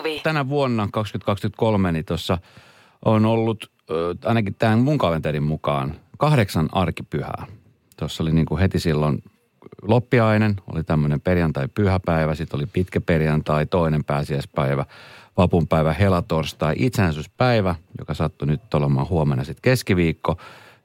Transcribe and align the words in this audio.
Suvi. 0.00 0.20
tänä 0.22 0.48
vuonna 0.48 0.88
2023 0.92 1.92
niin 1.92 2.04
tuossa 2.04 2.38
on 3.04 3.26
ollut 3.26 3.70
ö, 3.90 4.14
ainakin 4.24 4.54
tämän 4.54 4.78
mun 4.78 4.98
kalenterin 4.98 5.42
mukaan 5.42 5.94
kahdeksan 6.18 6.68
arkipyhää. 6.72 7.46
Tuossa 7.96 8.22
oli 8.22 8.32
niin 8.32 8.46
kuin 8.46 8.60
heti 8.60 8.80
silloin 8.80 9.22
loppiainen, 9.82 10.56
oli 10.72 10.84
tämmöinen 10.84 11.20
perjantai-pyhäpäivä, 11.20 12.34
sitten 12.34 12.56
oli 12.56 12.66
pitkä 12.66 13.00
perjantai, 13.00 13.66
toinen 13.66 14.04
pääsiäispäivä, 14.04 14.84
vapunpäivä, 15.36 15.92
helatorstai, 15.92 16.74
itsenäisyyspäivä, 16.78 17.74
joka 17.98 18.14
sattui 18.14 18.48
nyt 18.48 18.74
olemaan 18.74 19.08
huomenna 19.08 19.44
sitten 19.44 19.62
keskiviikko, 19.62 20.36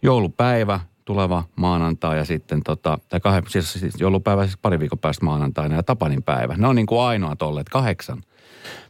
joulupäivä, 0.02 0.80
tuleva 1.06 1.44
maanantai 1.56 2.18
ja 2.18 2.26
sitten 2.26 2.64
tota, 2.64 3.00
tai 3.10 3.20
kahden, 3.20 3.44
siis, 3.48 3.74
siis 3.74 3.96
joulupäivä 4.00 4.46
siis 4.46 4.58
pari 4.58 4.80
viikon 4.80 5.00
päästä 5.00 5.26
maanantaina 5.26 5.76
ja 5.76 5.84
Tapanin 5.84 6.24
päivä. 6.24 6.56
Ne 6.58 6.68
on 6.68 6.76
niin 6.76 6.86
kuin 6.86 7.02
ainoat 7.02 7.42
olleet 7.42 7.70
kahdeksan. 7.70 8.24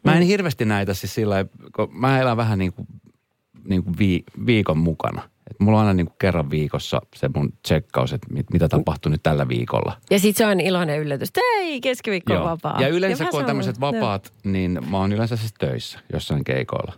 Mä 0.04 0.16
en 0.16 0.22
hirveästi 0.24 0.66
näitä 0.66 0.94
siis 0.94 1.14
sillä 1.16 1.46
kun 1.76 1.90
mä 1.92 2.20
elän 2.20 2.38
vähän 2.38 2.60
niin 2.60 2.74
kuin, 2.74 2.88
niin 3.68 3.84
kuin 3.84 3.98
vii, 4.00 4.24
viikon 4.46 4.78
mukana. 4.78 5.22
Et 5.52 5.60
mulla 5.60 5.78
on 5.80 5.88
aina 5.88 5.94
niin 5.94 6.06
kuin 6.08 6.16
kerran 6.20 6.50
viikossa 6.50 7.02
se 7.16 7.30
mun 7.36 7.54
tsekkaus, 7.64 8.14
että 8.14 8.34
mit, 8.34 8.50
mitä 8.54 8.70
tapahtui 8.70 9.12
nyt 9.12 9.24
tällä 9.24 9.48
viikolla. 9.48 9.98
Ja 10.12 10.20
sit 10.20 10.38
se 10.38 10.46
on 10.46 10.60
iloinen 10.60 11.00
yllätys. 11.00 11.30
Ei, 11.60 11.82
keskiviikko 11.82 12.34
on 12.34 12.44
vapaa. 12.44 12.82
Ja 12.82 12.88
yleensä 12.88 13.20
vähän 13.20 13.32
kun 13.32 13.40
on 13.40 13.46
tämmöiset 13.46 13.80
vapaat, 13.80 14.34
niin 14.44 14.80
mä 14.90 14.98
oon 14.98 15.14
yleensä 15.14 15.36
siis 15.36 15.54
töissä 15.60 16.00
jossain 16.14 16.44
keikoilla. 16.44 16.94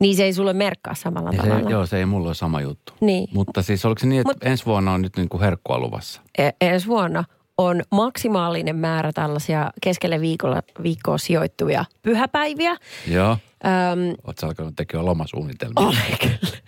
Niin 0.00 0.16
se 0.16 0.24
ei 0.24 0.32
sulle 0.32 0.52
merkkaa 0.52 0.94
samalla 0.94 1.30
Ja 1.32 1.42
se, 1.42 1.48
tavalla. 1.48 1.70
joo, 1.70 1.86
se 1.86 1.98
ei 1.98 2.06
mulla 2.06 2.26
ole 2.28 2.34
sama 2.34 2.60
juttu. 2.60 2.92
Niin. 3.00 3.28
Mutta 3.34 3.62
siis 3.62 3.84
oliko 3.84 3.98
se 3.98 4.06
niin, 4.06 4.20
että 4.20 4.32
Mut- 4.32 4.48
ensi 4.50 4.66
vuonna 4.66 4.92
on 4.92 5.02
nyt 5.02 5.16
niin 5.16 5.28
kuin 5.28 5.40
herkkua 5.40 5.78
luvassa? 5.78 6.20
E- 6.38 6.50
ensi 6.60 6.86
vuonna 6.86 7.24
on 7.58 7.82
maksimaalinen 7.90 8.76
määrä 8.76 9.12
tällaisia 9.12 9.70
keskelle 9.82 10.20
viikolla, 10.20 10.62
viikkoa 10.82 11.18
sijoittuvia 11.18 11.84
pyhäpäiviä. 12.02 12.76
Joo. 13.06 13.30
Öm, 13.32 14.14
Oletko 14.24 14.46
alkanut 14.46 14.76
tekemään 14.76 15.06
lomasuunnitelmia? 15.06 15.74
olen 15.88 16.18
kyllä. 16.20 16.58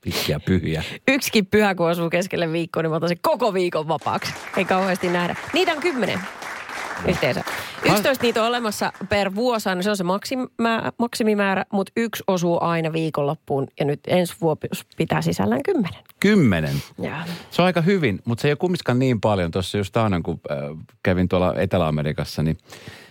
Pitkiä 0.00 0.40
pyhiä. 0.40 0.82
Yksikin 1.08 1.46
pyhä, 1.46 1.74
kun 1.74 1.90
osuu 1.90 2.10
keskelle 2.10 2.52
viikkoa, 2.52 2.82
niin 2.82 2.90
mä 2.90 2.96
otan 2.96 3.08
sen 3.08 3.18
koko 3.22 3.54
viikon 3.54 3.88
vapaaksi. 3.88 4.32
Ei 4.56 4.64
kauheasti 4.64 5.08
nähdä. 5.08 5.36
Niitä 5.52 5.72
on 5.72 5.80
kymmenen 5.80 6.20
yhteensä. 7.08 7.44
11 7.84 8.22
niitä 8.22 8.42
on 8.42 8.48
olemassa 8.48 8.92
per 9.08 9.34
vuosi, 9.34 9.68
aina 9.68 9.82
se 9.82 9.90
on 9.90 9.96
se 9.96 10.04
maksimä, 10.04 10.46
maksimimäärä, 10.98 11.64
mutta 11.72 11.92
yksi 11.96 12.22
osuu 12.26 12.58
aina 12.60 12.92
viikonloppuun 12.92 13.66
ja 13.80 13.86
nyt 13.86 14.00
ensi 14.06 14.34
vuosi 14.40 14.60
pitää 14.96 15.22
sisällään 15.22 15.62
kymmenen. 15.62 16.00
Kymmenen. 16.20 16.76
Se 17.50 17.62
on 17.62 17.66
aika 17.66 17.80
hyvin, 17.80 18.20
mutta 18.24 18.42
se 18.42 18.48
ei 18.48 18.52
ole 18.52 18.56
kumminkaan 18.56 18.98
niin 18.98 19.20
paljon. 19.20 19.50
Tuossa 19.50 19.78
just 19.78 19.96
aina, 19.96 20.20
kun 20.20 20.40
äh, 20.50 20.56
kävin 21.02 21.28
tuolla 21.28 21.54
Etelä-Amerikassa, 21.56 22.42
niin 22.42 22.58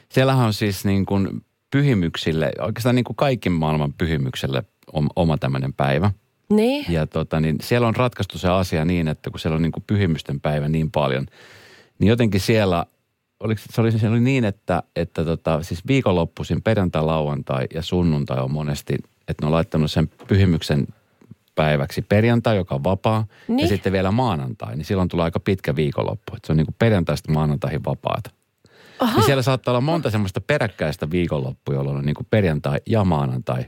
siellähän 0.09 0.45
on 0.45 0.53
siis 0.53 0.85
niin 0.85 1.05
kuin 1.05 1.41
pyhimyksille, 1.71 2.51
oikeastaan 2.59 2.95
niin 2.95 3.03
kuin 3.03 3.15
kaikki 3.15 3.49
maailman 3.49 3.93
pyhimykselle 3.93 4.63
om, 4.93 5.07
oma 5.15 5.37
tämmöinen 5.37 5.73
päivä. 5.73 6.11
Niin? 6.49 6.85
Ja 6.89 7.07
tota, 7.07 7.39
niin 7.39 7.55
siellä 7.61 7.87
on 7.87 7.95
ratkaistu 7.95 8.37
se 8.37 8.49
asia 8.49 8.85
niin, 8.85 9.07
että 9.07 9.29
kun 9.29 9.39
siellä 9.39 9.55
on 9.55 9.61
niin 9.61 9.71
kuin 9.71 9.83
pyhimysten 9.87 10.41
päivä 10.41 10.69
niin 10.69 10.91
paljon, 10.91 11.25
niin 11.99 12.09
jotenkin 12.09 12.41
siellä, 12.41 12.85
oliko, 13.41 13.61
se, 13.69 13.81
oli, 13.81 13.91
se 13.91 14.09
oli 14.09 14.19
niin, 14.19 14.45
että, 14.45 14.83
että 14.95 15.25
tota, 15.25 15.63
siis 15.63 15.87
viikonloppuisin 15.87 16.61
perjantai, 16.61 17.03
lauantai 17.03 17.65
ja 17.73 17.81
sunnuntai 17.81 18.39
on 18.41 18.51
monesti, 18.51 18.95
että 19.27 19.43
ne 19.43 19.45
on 19.45 19.51
laittanut 19.51 19.91
sen 19.91 20.09
pyhimyksen 20.27 20.87
päiväksi 21.55 22.01
perjantai, 22.01 22.55
joka 22.55 22.75
on 22.75 22.83
vapaa, 22.83 23.25
niin. 23.47 23.59
Ja 23.59 23.67
sitten 23.67 23.93
vielä 23.93 24.11
maanantai, 24.11 24.75
niin 24.75 24.85
silloin 24.85 25.09
tulee 25.09 25.23
aika 25.23 25.39
pitkä 25.39 25.75
viikonloppu. 25.75 26.35
Että 26.35 26.47
se 26.47 26.53
on 26.53 26.57
niin 26.57 26.65
kuin 26.65 26.75
perjantaista 26.79 27.31
maanantaihin 27.31 27.83
vapaata. 27.85 28.29
Aha. 28.99 29.15
Niin 29.15 29.25
siellä 29.25 29.43
saattaa 29.43 29.71
olla 29.71 29.81
monta 29.81 30.09
semmoista 30.09 30.41
peräkkäistä 30.41 31.11
viikonloppua, 31.11 31.75
jolloin 31.75 31.97
on 31.97 32.05
niin 32.05 32.15
kuin 32.15 32.27
perjantai 32.29 32.79
ja 32.87 33.03
maanantai 33.03 33.65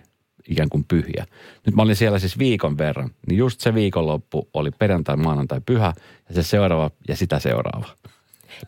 ikään 0.49 0.69
kuin 0.69 0.85
pyhiä. 0.87 1.25
Nyt 1.65 1.75
mä 1.75 1.81
olin 1.81 1.95
siellä 1.95 2.19
siis 2.19 2.39
viikon 2.39 2.77
verran, 2.77 3.09
niin 3.27 3.37
just 3.37 3.61
se 3.61 3.73
viikonloppu 3.73 4.49
oli 4.53 4.71
perjantai, 4.71 5.17
maanantai, 5.17 5.61
pyhä 5.65 5.93
ja 6.29 6.35
se 6.35 6.43
seuraava 6.43 6.91
ja 7.07 7.15
sitä 7.15 7.39
seuraava. 7.39 7.87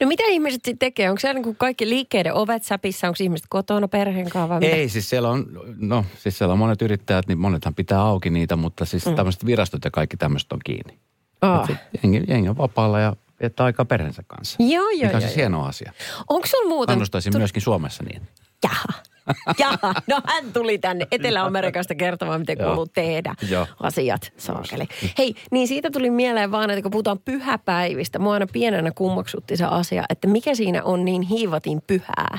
No 0.01 0.07
mitä 0.07 0.23
ihmiset 0.27 0.65
sitten 0.65 0.77
tekee? 0.77 1.09
Onko 1.09 1.19
siellä 1.19 1.41
niin 1.41 1.55
kaikki 1.55 1.89
liikkeiden 1.89 2.33
ovet 2.33 2.63
säpissä? 2.63 3.07
Onko 3.07 3.17
ihmiset 3.21 3.45
kotona 3.49 3.87
perheen 3.87 4.29
kanssa 4.29 4.49
vai 4.49 4.59
mitä? 4.59 4.75
Ei, 4.75 4.89
siis 4.89 5.09
siellä 5.09 5.29
on, 5.29 5.45
no 5.77 6.05
siis 6.19 6.37
siellä 6.37 6.53
on 6.53 6.59
monet 6.59 6.81
yrittäjät, 6.81 7.27
niin 7.27 7.37
monethan 7.37 7.75
pitää 7.75 8.01
auki 8.01 8.29
niitä, 8.29 8.55
mutta 8.55 8.85
siis 8.85 9.05
mm. 9.05 9.15
tämmöiset 9.15 9.45
virastot 9.45 9.85
ja 9.85 9.91
kaikki 9.91 10.17
tämmöiset 10.17 10.51
on 10.51 10.59
kiinni. 10.63 10.99
Oh. 11.41 11.69
Jengi, 12.03 12.23
jengi 12.27 12.49
on 12.49 12.57
vapaalla 12.57 12.99
ja 12.99 13.15
viettää 13.41 13.65
aikaa 13.65 13.85
perheensä 13.85 14.23
kanssa. 14.27 14.57
Joo, 14.59 14.69
joo, 14.69 14.89
Mikä 14.91 15.05
on 15.07 15.11
joo. 15.11 15.21
siis 15.21 15.35
hieno 15.35 15.65
asia. 15.65 15.91
Onko 16.29 16.47
sulla 16.47 16.69
muuten... 16.69 16.93
Kannustaisin 16.93 17.37
myöskin 17.37 17.61
Suomessa 17.61 18.03
niin. 18.03 18.21
Jaha. 18.63 18.85
Jaha. 19.59 19.93
No 20.07 20.21
hän 20.27 20.53
tuli 20.53 20.77
tänne 20.77 21.07
Etelä-Amerikasta 21.11 21.95
kertomaan, 21.95 22.39
miten 22.39 22.57
kuuluu 22.57 22.87
tehdä 22.87 23.35
Joo. 23.49 23.67
asiat. 23.79 24.33
Saakeli. 24.37 24.83
Hei, 25.17 25.35
niin 25.51 25.67
siitä 25.67 25.91
tuli 25.91 26.09
mieleen 26.09 26.51
vaan, 26.51 26.69
että 26.69 26.81
kun 26.81 26.91
puhutaan 26.91 27.19
pyhäpäivistä, 27.25 28.19
mua 28.19 28.33
aina 28.33 28.47
pienenä 28.53 28.91
kummaksutti 28.95 29.57
se 29.57 29.65
asia, 29.65 30.03
että 30.09 30.27
mikä 30.27 30.55
siinä 30.55 30.83
on 30.83 31.05
niin 31.05 31.21
hiivatin 31.21 31.81
pyhää. 31.87 32.37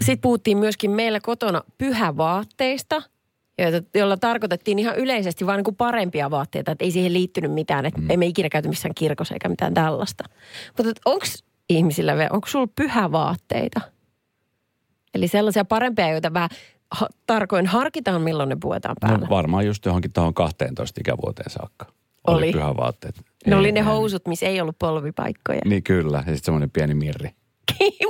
Sitten 0.00 0.22
puhuttiin 0.22 0.58
myöskin 0.58 0.90
meillä 0.90 1.20
kotona 1.20 1.62
pyhävaatteista, 1.78 3.02
joita- 3.58 3.98
jolla 3.98 4.16
tarkoitettiin 4.16 4.78
ihan 4.78 4.96
yleisesti 4.96 5.46
vain 5.46 5.56
niin 5.56 5.64
kuin 5.64 5.76
parempia 5.76 6.30
vaatteita, 6.30 6.72
että 6.72 6.84
ei 6.84 6.90
siihen 6.90 7.12
liittynyt 7.12 7.52
mitään, 7.52 7.86
että 7.86 8.00
mm. 8.00 8.10
emme 8.10 8.26
ikinä 8.26 8.48
käyty 8.48 8.68
missään 8.68 8.94
kirkossa 8.94 9.34
eikä 9.34 9.48
mitään 9.48 9.74
tällaista. 9.74 10.24
Mutta 10.78 10.92
onko 11.04 11.26
ihmisillä 11.68 12.16
vielä, 12.16 12.30
onko 12.32 12.48
sulla 12.48 12.68
pyhävaatteita? 12.76 13.80
Eli 15.14 15.28
sellaisia 15.28 15.64
parempia, 15.64 16.08
joita 16.10 16.34
vähän 16.34 16.48
ha- 16.90 17.08
tarkoin 17.26 17.66
harkitaan, 17.66 18.22
milloin 18.22 18.48
ne 18.48 18.56
puetaan 18.60 18.96
päällä. 19.00 19.18
No 19.18 19.30
varmaan 19.30 19.66
just 19.66 19.86
johonkin 19.86 20.12
tuohon 20.12 20.34
12 20.34 21.00
ikävuoteen 21.00 21.50
saakka. 21.50 21.86
Oli, 22.26 22.36
Oli. 22.36 22.42
oli 22.46 22.52
pyhävaatteet. 22.52 23.16
ne 23.46 23.52
Ei- 23.54 23.58
oli 23.58 23.72
ne 23.72 23.80
ei- 23.80 23.86
housut, 23.86 24.26
missä 24.28 24.46
ei 24.46 24.60
ollut 24.60 24.78
polvipaikkoja. 24.78 25.60
Niin 25.64 25.82
kyllä, 25.82 26.16
ja 26.16 26.22
sitten 26.22 26.44
semmoinen 26.44 26.70
pieni 26.70 26.94
mirri. 26.94 27.30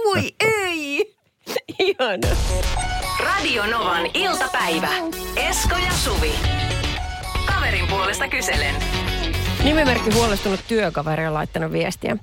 Voi 0.04 0.30
ei! 0.40 1.14
Ihana. 1.78 2.28
Radio 3.24 3.66
Novan 3.66 4.06
iltapäivä. 4.14 4.88
Esko 5.36 5.74
ja 5.76 5.92
Suvi. 5.92 6.32
Kaverin 7.46 7.86
puolesta 7.88 8.28
kyselen. 8.28 8.74
Nimimerkki 9.64 10.10
huolestunut 10.14 10.60
työkaveri 10.68 11.26
on 11.26 11.34
laittanut 11.34 11.72
viestiä. 11.72 12.16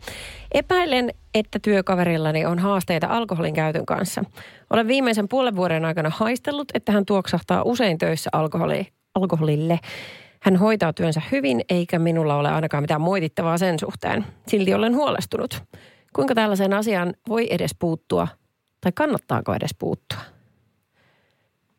Epäilen, 0.51 1.09
että 1.33 1.59
työkaverillani 1.59 2.45
on 2.45 2.59
haasteita 2.59 3.07
alkoholin 3.07 3.53
käytön 3.53 3.85
kanssa. 3.85 4.23
Olen 4.69 4.87
viimeisen 4.87 5.27
puolen 5.27 5.55
vuoden 5.55 5.85
aikana 5.85 6.11
haistellut, 6.15 6.67
että 6.73 6.91
hän 6.91 7.05
tuoksahtaa 7.05 7.63
usein 7.63 7.97
töissä 7.97 8.29
alkoholi, 8.33 8.87
alkoholille. 9.15 9.79
Hän 10.41 10.55
hoitaa 10.55 10.93
työnsä 10.93 11.21
hyvin, 11.31 11.61
eikä 11.69 11.99
minulla 11.99 12.35
ole 12.35 12.49
ainakaan 12.49 12.83
mitään 12.83 13.01
moitittavaa 13.01 13.57
sen 13.57 13.79
suhteen. 13.79 14.25
Silti 14.47 14.73
olen 14.73 14.95
huolestunut. 14.95 15.63
Kuinka 16.13 16.35
tällaiseen 16.35 16.73
asiaan 16.73 17.13
voi 17.27 17.47
edes 17.49 17.71
puuttua, 17.79 18.27
tai 18.81 18.91
kannattaako 18.95 19.53
edes 19.53 19.75
puuttua? 19.79 20.19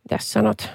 Mitäs 0.05 0.33
sanot? 0.33 0.71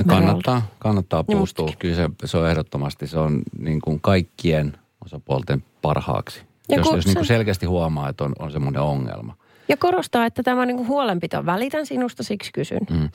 Esmeralda? 0.00 0.26
Kannattaa, 0.26 0.62
kannattaa 0.78 1.24
Niin, 1.28 1.38
puuttua. 1.38 1.68
Kyllä 1.78 1.96
se, 1.96 2.10
se 2.24 2.38
on 2.38 2.48
ehdottomasti, 2.50 3.06
se 3.06 3.18
on 3.18 3.42
niin 3.58 3.80
kuin 3.80 4.00
kaikkien 4.00 4.78
osapuolten 5.04 5.64
parhaaksi. 5.82 6.42
Ja 6.68 6.76
jos 6.76 6.90
jos 6.92 7.06
niin 7.06 7.16
kuin 7.16 7.26
se- 7.26 7.34
selkeästi 7.34 7.66
huomaa, 7.66 8.08
että 8.08 8.24
on, 8.24 8.32
on 8.38 8.52
semmoinen 8.52 8.82
ongelma. 8.82 9.36
Ja 9.68 9.76
korostaa, 9.76 10.26
että 10.26 10.42
tämä 10.42 10.66
niin 10.66 10.76
kuin 10.76 10.88
huolenpito 10.88 11.46
välitän 11.46 11.86
sinusta, 11.86 12.22
siksi 12.22 12.52
kysyn. 12.52 12.80
Mm. 12.90 13.10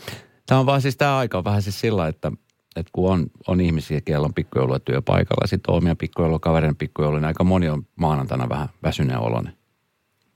Tämä 0.45 0.59
on 0.59 0.65
vaan 0.65 0.81
siis 0.81 0.97
tämä 0.97 1.17
aika 1.17 1.37
on 1.37 1.43
vähän 1.43 1.61
siis 1.61 1.79
sillä, 1.79 2.07
että, 2.07 2.31
että 2.75 2.89
kun 2.93 3.11
on, 3.11 3.27
on 3.47 3.61
ihmisiä, 3.61 4.01
joilla 4.09 4.25
on 4.27 4.33
pikkujoulua 4.33 4.79
työpaikalla, 4.79 5.43
ja 5.43 5.47
sitten 5.47 5.71
on 5.71 5.77
omia 5.77 5.95
pikkujoulua, 5.95 6.39
kaverin 6.39 6.75
pikkujoulua, 6.75 7.19
niin 7.19 7.27
aika 7.27 7.43
moni 7.43 7.69
on 7.69 7.85
maanantaina 7.95 8.49
vähän 8.49 8.69
väsyneen 8.83 9.19
oloinen. 9.19 9.53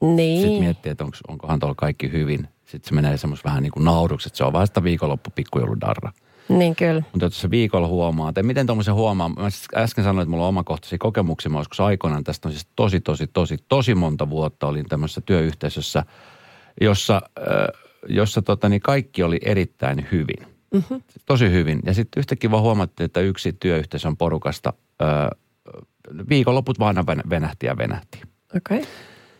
Niin. 0.02 0.42
Sitten 0.42 0.64
miettii, 0.64 0.92
että 0.92 1.04
onko, 1.04 1.18
onkohan 1.28 1.60
tuolla 1.60 1.76
kaikki 1.78 2.12
hyvin. 2.12 2.48
Sitten 2.74 2.90
se 2.90 2.96
menee 2.96 3.18
semmoista 3.18 3.50
vähän 3.50 3.64
niin 3.64 3.72
kuin 3.72 3.86
nauduksi, 3.86 4.30
että 4.30 4.38
se 4.38 4.44
on 4.44 4.54
vaan 4.54 4.68
sitä 4.68 4.84
viikonloppu 4.84 5.30
pikkujouludarra. 5.36 6.12
Niin 6.50 6.76
kyllä. 6.76 7.04
Mutta 7.12 7.26
jos 7.26 7.42
se 7.42 7.50
viikolla 7.50 7.88
huomaa, 7.88 8.30
että 8.30 8.44
miten 8.44 8.66
tuommoisen 8.66 8.94
huomaa, 8.94 9.30
mä 9.30 9.50
siis 9.50 9.68
äsken 9.76 10.04
sanoin, 10.04 10.24
että 10.24 10.30
mulla 10.30 10.44
on 10.44 10.50
omakohtaisia 10.50 10.98
kokemuksia, 10.98 11.52
mä 11.52 11.60
joskus 11.60 11.80
aikoinaan, 11.80 12.24
tästä 12.24 12.48
on 12.48 12.54
siis 12.54 12.68
tosi, 12.76 13.02
tosi, 13.02 13.28
tosi, 13.28 13.58
tosi 13.68 13.96
monta 13.96 14.30
vuotta 14.30 14.68
olin 14.68 14.86
tämmöisessä 14.86 15.22
työyhteisössä, 15.22 16.06
jossa, 16.82 17.22
äh, 17.40 17.82
jossa 18.10 18.42
tota, 18.42 18.70
niin 18.70 18.82
kaikki 18.82 19.24
oli 19.24 19.40
erittäin 19.42 20.08
hyvin. 20.12 20.48
Mm-hmm. 20.74 21.02
Tosi 21.26 21.52
hyvin. 21.52 21.80
Ja 21.86 21.94
sitten 21.94 22.20
yhtäkkiä 22.20 22.52
vaan 22.52 22.64
huomattiin, 22.64 23.06
että 23.06 23.20
yksi 23.20 23.54
työyhteisön 23.54 24.18
porukasta 24.18 24.74
äh, 25.02 25.08
viikonloput 26.30 26.80
vaan 26.80 26.96
venähti 27.30 27.66
ja 27.66 27.78
venähti. 27.78 28.22
Okei. 28.56 28.78
Okay. 28.78 28.92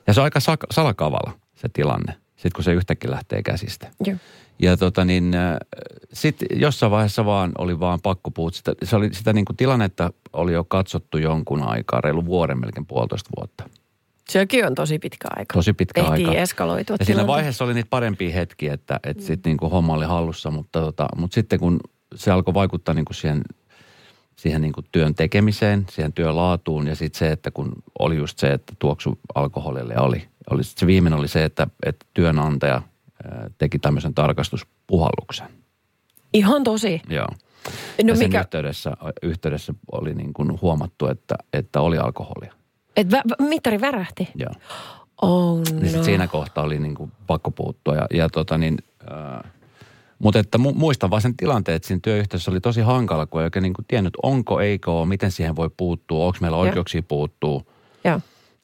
Ja 0.08 0.14
se 0.14 0.22
on 0.22 0.24
aika 0.24 0.40
salakavala 0.72 1.32
se 1.56 1.70
tilanne, 1.74 2.23
sitten 2.44 2.56
kun 2.56 2.64
se 2.64 2.74
yhtäkkiä 2.74 3.12
lähtee 3.12 3.44
käsistä. 3.44 3.92
Joo. 4.06 4.18
Ja 4.60 4.78
tota 4.78 5.06
niin, 5.06 5.36
sitten 6.14 6.48
jossain 6.60 6.92
vaiheessa 6.92 7.26
vaan 7.26 7.52
oli 7.58 7.80
vaan 7.80 8.00
pakko 8.02 8.32
puhua. 8.32 8.52
Sitä, 8.52 8.74
se 8.84 8.96
oli 8.96 9.14
sitä 9.14 9.34
niin 9.34 9.46
kuin 9.46 9.58
tilannetta 9.58 10.14
oli 10.34 10.54
jo 10.54 10.64
katsottu 10.64 11.18
jonkun 11.18 11.64
aikaa, 11.64 12.02
reilu 12.02 12.26
vuoden, 12.26 12.60
melkein 12.60 12.86
puolitoista 12.86 13.30
vuotta. 13.38 13.70
Sekin 14.30 14.66
on 14.66 14.76
tosi 14.76 15.00
pitkä 15.00 15.28
aika. 15.36 15.54
Tosi 15.54 15.74
pitkä 15.74 16.02
Ehtii 16.02 16.26
aika. 16.26 16.42
eskaloitua 16.42 16.96
Ja 17.00 17.06
siinä 17.06 17.28
vaiheessa 17.28 17.64
oli 17.64 17.74
niitä 17.74 17.90
parempia 17.90 18.34
hetkiä, 18.34 18.74
että, 18.74 19.00
että 19.04 19.24
sitten 19.24 19.50
niin 19.50 19.58
kuin 19.58 19.72
homma 19.72 19.94
oli 19.94 20.06
hallussa, 20.06 20.52
mutta, 20.52 20.80
tota, 20.80 21.08
mutta 21.16 21.36
sitten 21.36 21.60
kun 21.60 21.80
se 22.16 22.32
alkoi 22.32 22.54
vaikuttaa 22.54 22.96
niin 22.96 23.06
kuin 23.06 23.16
siihen, 23.16 23.42
siihen 24.36 24.62
niin 24.62 24.74
kuin 24.74 24.86
työn 24.92 25.16
tekemiseen, 25.16 25.86
siihen 25.90 26.14
työn 26.14 26.36
laatuun 26.36 26.88
ja 26.88 26.96
sitten 26.96 27.20
se, 27.20 27.32
että 27.32 27.52
kun 27.52 27.74
oli 28.00 28.16
just 28.16 28.40
se, 28.40 28.48
että 28.48 28.74
tuoksu 28.80 29.20
alkoholille 29.36 29.98
oli. 29.98 30.28
Oli 30.50 30.64
se 30.64 30.88
viimeinen 30.88 31.20
oli 31.20 31.28
se, 31.28 31.44
että, 31.44 31.68
että 31.86 32.06
työnantaja 32.14 32.82
ää, 33.24 33.50
teki 33.58 33.80
tämmöisen 33.80 34.14
tarkastuspuhalluksen. 34.14 35.48
Ihan 36.34 36.64
tosi. 36.64 37.02
Joo. 37.10 37.28
No 38.04 38.10
ja 38.10 38.16
sen 38.16 38.28
mikä, 38.28 38.40
yhteydessä, 38.40 38.98
yhteydessä 39.22 39.74
oli 39.92 40.14
niin 40.14 40.34
kuin 40.34 40.62
huomattu, 40.62 41.08
että, 41.08 41.36
että 41.54 41.82
oli 41.82 41.98
alkoholia. 41.98 42.54
et 42.96 43.12
vä, 43.12 43.22
mittari 43.40 43.82
värähti. 43.82 44.30
Joo. 44.36 44.52
Oh 45.22 45.62
Niin 45.72 45.88
sit 45.88 45.98
no. 45.98 46.04
siinä 46.04 46.28
kohtaa 46.28 46.64
oli 46.64 46.80
niin 46.80 46.96
kuin 46.96 47.12
pakko 47.28 47.52
puuttua. 47.52 47.96
Ja, 47.96 48.08
ja 48.14 48.30
tota 48.30 48.58
niin, 48.58 48.78
ää, 49.10 49.50
mutta 50.20 50.40
että 50.40 50.58
mu, 50.58 50.74
muistan 50.74 51.10
vaan 51.10 51.22
sen 51.22 51.38
tilanteen, 51.38 51.76
että 51.76 51.88
siinä 51.88 52.00
työyhteisössä 52.04 52.52
oli 52.52 52.62
tosi 52.62 52.82
hankala, 52.82 53.26
kun 53.26 53.42
ei 53.42 53.46
oikein 53.46 53.64
niin 53.64 53.74
kuin 53.74 53.86
tiennyt, 53.88 54.14
onko, 54.24 54.60
eikö 54.60 54.92
ole, 54.92 55.06
miten 55.06 55.32
siihen 55.32 55.56
voi 55.56 55.70
puuttua, 55.78 56.26
onko 56.26 56.38
meillä 56.42 56.58
oikeuksia 56.58 57.04
puuttuu 57.04 57.68
Joo. 58.04 58.20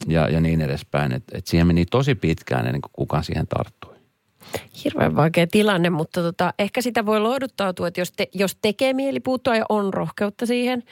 Ja, 0.08 0.30
ja 0.30 0.42
niin 0.42 0.62
edespäin. 0.62 1.12
Että 1.12 1.38
et 1.38 1.48
siihen 1.48 1.68
meni 1.68 1.86
tosi 1.86 2.16
pitkään 2.16 2.66
ennen 2.66 2.82
kuin 2.82 2.92
kukaan 2.94 3.24
siihen 3.24 3.48
tarttui. 3.48 3.96
Hirveän 4.84 5.16
vaikea 5.16 5.48
tilanne, 5.48 5.90
mutta 5.90 6.22
tota, 6.22 6.54
ehkä 6.60 6.82
sitä 6.82 7.06
voi 7.06 7.20
lohduttautua, 7.20 7.88
että 7.88 8.02
jos, 8.02 8.12
te, 8.12 8.28
jos 8.34 8.58
tekee 8.62 8.94
mieli 8.94 9.20
puuttua 9.20 9.56
ja 9.56 9.66
on 9.70 9.94
rohkeutta 9.94 10.46
siihen, 10.46 10.84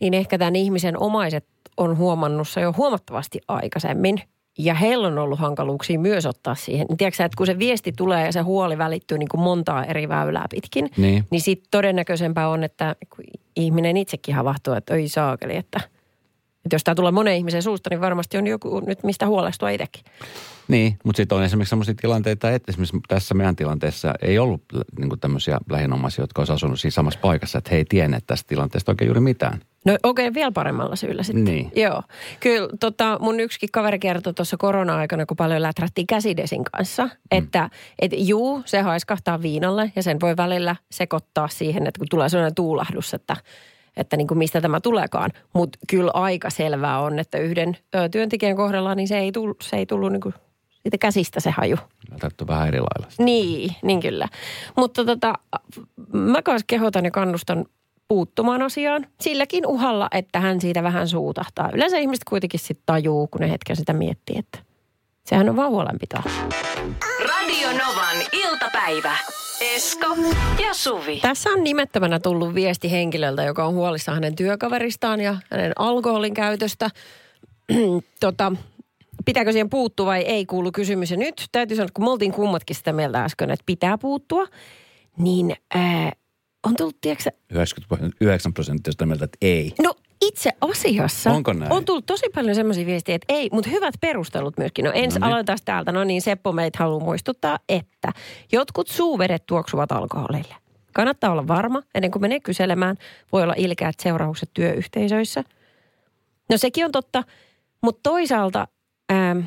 niin 0.00 0.14
ehkä 0.14 0.38
tämän 0.38 0.56
ihmisen 0.56 0.98
omaiset 0.98 1.46
on 1.76 1.96
huomannut 1.96 2.48
se 2.48 2.60
jo 2.60 2.74
huomattavasti 2.76 3.40
aikaisemmin. 3.48 4.20
Ja 4.58 4.74
heillä 4.74 5.08
on 5.08 5.18
ollut 5.18 5.38
hankaluuksia 5.38 5.98
myös 5.98 6.26
ottaa 6.26 6.54
siihen. 6.54 6.86
Niin 6.88 6.96
tiedätkö 6.96 7.24
että 7.24 7.36
kun 7.36 7.46
se 7.46 7.58
viesti 7.58 7.92
tulee 7.92 8.26
ja 8.26 8.32
se 8.32 8.40
huoli 8.40 8.78
välittyy 8.78 9.18
niin 9.18 9.28
kuin 9.28 9.40
montaa 9.40 9.84
eri 9.84 10.08
väylää 10.08 10.46
pitkin, 10.50 10.90
Niin. 10.96 11.24
niin 11.30 11.40
sitten 11.40 11.68
todennäköisempää 11.70 12.48
on, 12.48 12.64
että 12.64 12.96
ihminen 13.56 13.96
itsekin 13.96 14.34
havahtuu, 14.34 14.74
että 14.74 14.94
ei 14.94 15.08
saakeli, 15.08 15.56
että, 15.56 15.80
että 16.64 16.74
jos 16.74 16.84
tämä 16.84 16.94
tulee 16.94 17.12
monen 17.12 17.36
ihmisen 17.36 17.62
suusta, 17.62 17.90
niin 17.90 18.00
varmasti 18.00 18.38
on 18.38 18.46
joku 18.46 18.80
nyt 18.80 19.02
mistä 19.02 19.26
huolestua 19.26 19.70
itsekin. 19.70 20.04
Niin, 20.68 20.98
mutta 21.04 21.16
sitten 21.16 21.38
on 21.38 21.44
esimerkiksi 21.44 21.70
sellaisia 21.70 21.94
tilanteita, 21.94 22.50
että 22.50 22.72
esimerkiksi 22.72 22.96
tässä 23.08 23.34
meidän 23.34 23.56
tilanteessa 23.56 24.14
ei 24.22 24.38
ollut 24.38 24.62
niin 24.98 25.20
tämmöisiä 25.20 25.58
lähinomaisia, 25.70 26.22
jotka 26.22 26.40
olisi 26.40 26.52
asunut 26.52 26.80
siinä 26.80 26.90
samassa 26.90 27.20
paikassa, 27.20 27.58
että 27.58 27.70
he 27.70 27.76
ei 27.76 27.84
tienneet 27.84 28.26
tästä 28.26 28.48
tilanteesta 28.48 28.92
oikein 28.92 29.06
juuri 29.06 29.20
mitään. 29.20 29.60
No 29.84 29.96
okei, 30.02 30.34
vielä 30.34 30.52
paremmalla 30.52 30.96
syyllä 30.96 31.22
sitten. 31.22 31.44
Niin. 31.44 31.72
Joo. 31.76 32.02
Kyllä 32.40 32.68
tota, 32.80 33.18
mun 33.20 33.40
yksikin 33.40 33.68
kaveri 33.72 33.98
kertoi 33.98 34.34
tuossa 34.34 34.56
korona-aikana, 34.56 35.26
kun 35.26 35.36
paljon 35.36 35.62
läträttiin 35.62 36.06
käsidesin 36.06 36.64
kanssa, 36.64 37.04
mm. 37.04 37.10
että 37.30 37.70
et, 37.98 38.12
juu, 38.16 38.62
se 38.64 38.80
haiskahtaa 38.80 39.42
viinalle 39.42 39.92
ja 39.96 40.02
sen 40.02 40.20
voi 40.20 40.36
välillä 40.36 40.76
sekoittaa 40.90 41.48
siihen, 41.48 41.86
että 41.86 41.98
kun 41.98 42.06
tulee 42.10 42.28
sellainen 42.28 42.54
tuulahdus, 42.54 43.14
että 43.14 43.36
että 43.98 44.16
niin 44.16 44.26
kuin 44.26 44.38
mistä 44.38 44.60
tämä 44.60 44.80
tuleekaan. 44.80 45.30
Mutta 45.52 45.78
kyllä 45.88 46.10
aika 46.14 46.50
selvää 46.50 47.00
on, 47.00 47.18
että 47.18 47.38
yhden 47.38 47.76
ö, 47.94 48.08
työntekijän 48.08 48.56
kohdalla 48.56 48.94
niin 48.94 49.08
se 49.08 49.18
ei 49.18 49.32
tullut, 49.32 49.56
se 49.62 49.76
ei 49.76 49.86
tullut 49.86 50.12
niin 50.12 50.20
kuin 50.20 50.34
siitä 50.82 50.98
käsistä 50.98 51.40
se 51.40 51.50
haju. 51.50 51.76
Tarttu 52.20 52.46
vähän 52.46 52.68
eri 52.68 52.80
lailla. 52.80 53.06
Niin, 53.18 53.70
niin 53.82 54.00
kyllä. 54.00 54.28
Mutta 54.76 55.04
tota, 55.04 55.34
mä 56.12 56.42
kanssa 56.42 56.64
kehotan 56.66 57.04
ja 57.04 57.10
kannustan 57.10 57.64
puuttumaan 58.08 58.62
asiaan 58.62 59.06
silläkin 59.20 59.66
uhalla, 59.66 60.08
että 60.12 60.40
hän 60.40 60.60
siitä 60.60 60.82
vähän 60.82 61.08
suutahtaa. 61.08 61.70
Yleensä 61.72 61.98
ihmiset 61.98 62.24
kuitenkin 62.24 62.60
sitten 62.60 62.82
tajuu, 62.86 63.26
kun 63.26 63.40
ne 63.40 63.50
hetken 63.50 63.76
sitä 63.76 63.92
miettii, 63.92 64.38
että 64.38 64.58
sehän 65.24 65.48
on 65.48 65.56
vaan 65.56 65.70
huolenpitoa. 65.70 66.22
Radio 67.28 67.68
Novan 67.68 68.16
iltapäivä. 68.32 69.16
Esko 69.60 70.16
ja 70.62 70.74
Suvi. 70.74 71.20
Tässä 71.20 71.50
on 71.50 71.64
nimettömänä 71.64 72.20
tullut 72.20 72.54
viesti 72.54 72.90
henkilöltä, 72.90 73.42
joka 73.42 73.66
on 73.66 73.74
huolissaan 73.74 74.16
hänen 74.16 74.36
työkaveristaan 74.36 75.20
ja 75.20 75.36
hänen 75.50 75.72
alkoholin 75.78 76.34
käytöstä. 76.34 76.90
tota, 78.20 78.52
pitääkö 79.24 79.52
siihen 79.52 79.70
puuttua 79.70 80.06
vai 80.06 80.22
ei 80.22 80.46
kuulu 80.46 80.72
kysymys. 80.72 81.10
Ja 81.10 81.16
nyt 81.16 81.46
täytyy 81.52 81.76
sanoa, 81.76 81.84
että 81.84 81.94
kun 81.94 82.04
me 82.04 82.10
oltiin 82.10 82.32
kummatkin 82.32 82.76
sitä 82.76 82.92
mieltä 82.92 83.24
äsken, 83.24 83.50
että 83.50 83.62
pitää 83.66 83.98
puuttua, 83.98 84.46
niin 85.18 85.56
ää, 85.74 86.12
on 86.66 86.76
tullut, 86.76 86.96
tiedätkö, 87.00 87.30
99 87.50 88.54
prosenttia 88.54 88.92
sitä 88.92 89.06
mieltä, 89.06 89.24
että 89.24 89.38
ei. 89.42 89.72
No 89.82 89.94
itse 90.20 90.50
asiassa 90.60 91.30
Onko 91.30 91.52
näin? 91.52 91.72
on 91.72 91.84
tullut 91.84 92.06
tosi 92.06 92.26
paljon 92.34 92.54
semmoisia 92.54 92.86
viestiä, 92.86 93.14
että 93.14 93.26
ei, 93.34 93.48
mutta 93.52 93.70
hyvät 93.70 93.94
perustelut 94.00 94.58
myöskin. 94.58 94.84
No 94.84 94.90
ensin 94.94 95.20
No 95.20 95.26
niin. 95.26 95.32
aloitetaan 95.32 95.58
täältä. 95.64 95.92
No 95.92 96.04
niin, 96.04 96.22
Seppo 96.22 96.52
meitä 96.52 96.78
haluaa 96.78 97.04
muistuttaa, 97.04 97.58
että 97.68 98.12
jotkut 98.52 98.88
suuvedet 98.88 99.46
tuoksuvat 99.46 99.92
alkoholille. 99.92 100.54
Kannattaa 100.94 101.32
olla 101.32 101.48
varma, 101.48 101.82
ennen 101.94 102.10
kuin 102.10 102.22
menee 102.22 102.40
kyselemään. 102.40 102.96
Voi 103.32 103.42
olla 103.42 103.54
ilkeät 103.56 104.00
seuraukset 104.00 104.50
työyhteisöissä. 104.54 105.44
No 106.50 106.56
sekin 106.56 106.84
on 106.84 106.92
totta, 106.92 107.24
mutta 107.82 108.10
toisaalta, 108.10 108.68
ähm, 109.12 109.38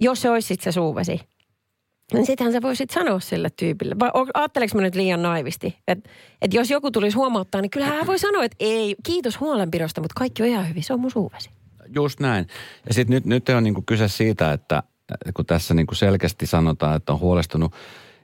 jos 0.00 0.22
se 0.22 0.30
olisi 0.30 0.48
sit 0.48 0.60
se 0.60 0.72
suuvesi, 0.72 1.20
niin 2.12 2.26
sittenhän 2.26 2.52
sä 2.52 2.62
voisit 2.62 2.90
sanoa 2.90 3.20
sille 3.20 3.48
tyypille. 3.56 3.94
Vai 3.98 4.10
ajatteleks 4.34 4.74
mä 4.74 4.82
nyt 4.82 4.94
liian 4.94 5.22
naivisti? 5.22 5.76
Että 5.88 6.10
et 6.42 6.54
jos 6.54 6.70
joku 6.70 6.90
tulisi 6.90 7.16
huomauttaa, 7.16 7.60
niin 7.60 7.70
kyllähän 7.70 7.96
hän 7.96 8.06
voi 8.06 8.18
sanoa, 8.18 8.44
että 8.44 8.56
ei, 8.60 8.96
kiitos 9.02 9.40
huolenpidosta, 9.40 10.00
mutta 10.00 10.14
kaikki 10.16 10.42
on 10.42 10.48
ihan 10.48 10.68
hyvin, 10.68 10.82
se 10.82 10.92
on 10.92 11.00
mun 11.00 11.10
suuvesi. 11.10 11.50
Just 11.94 12.20
näin. 12.20 12.46
Ja 12.88 12.94
sitten 12.94 13.14
nyt, 13.14 13.26
nyt 13.26 13.48
on 13.48 13.64
niinku 13.64 13.82
kyse 13.86 14.08
siitä, 14.08 14.52
että 14.52 14.82
kun 15.34 15.46
tässä 15.46 15.74
niinku 15.74 15.94
selkeästi 15.94 16.46
sanotaan, 16.46 16.96
että 16.96 17.12
on 17.12 17.20
huolestunut, 17.20 17.74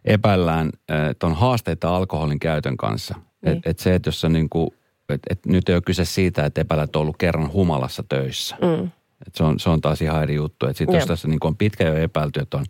epäillään, 0.05 0.71
että 1.11 1.27
on 1.27 1.35
haasteita 1.35 1.97
alkoholin 1.97 2.39
käytön 2.39 2.77
kanssa. 2.77 3.15
Niin. 3.45 3.57
Että 3.57 3.71
et 3.71 3.79
se, 3.79 3.95
että 3.95 4.09
jos 4.09 4.25
on 4.25 4.33
niinku, 4.33 4.75
et, 5.09 5.21
et 5.31 5.47
nyt 5.47 5.69
ei 5.69 5.75
ole 5.75 5.83
kyse 5.83 6.05
siitä, 6.05 6.45
että 6.45 6.61
epäillät 6.61 6.97
on 6.97 7.03
ollut 7.03 7.17
kerran 7.17 7.53
humalassa 7.53 8.05
töissä. 8.09 8.57
Mm. 8.63 8.91
Et 9.27 9.35
se, 9.35 9.45
on, 9.45 9.61
se 9.61 9.71
on 9.71 9.81
taas 9.81 10.03
ihan 10.03 10.23
eri 10.23 10.35
juttu. 10.35 10.67
Että 10.67 10.79
sit 10.79 10.93
jos 10.93 11.07
tässä 11.07 11.29
niinku 11.29 11.47
on 11.47 11.57
pitkä 11.57 11.85
jo 11.85 11.95
epäilty, 11.95 12.41
että 12.41 12.57
on 12.57 12.65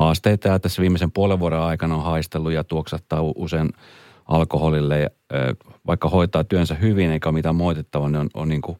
haasteita 0.00 0.48
ja 0.48 0.58
tässä 0.58 0.80
viimeisen 0.80 1.12
puolen 1.12 1.40
vuoden 1.40 1.58
aikana 1.58 1.96
on 1.96 2.02
haistellut 2.02 2.52
ja 2.52 2.64
tuoksattaa 2.64 3.20
usein 3.34 3.68
alkoholille, 4.26 5.10
vaikka 5.86 6.08
hoitaa 6.08 6.44
työnsä 6.44 6.74
hyvin 6.74 7.10
eikä 7.10 7.28
ole 7.28 7.34
mitään 7.34 7.54
moitettavaa, 7.54 8.08
niin 8.08 8.20
on, 8.20 8.30
on 8.34 8.48
niinku 8.48 8.76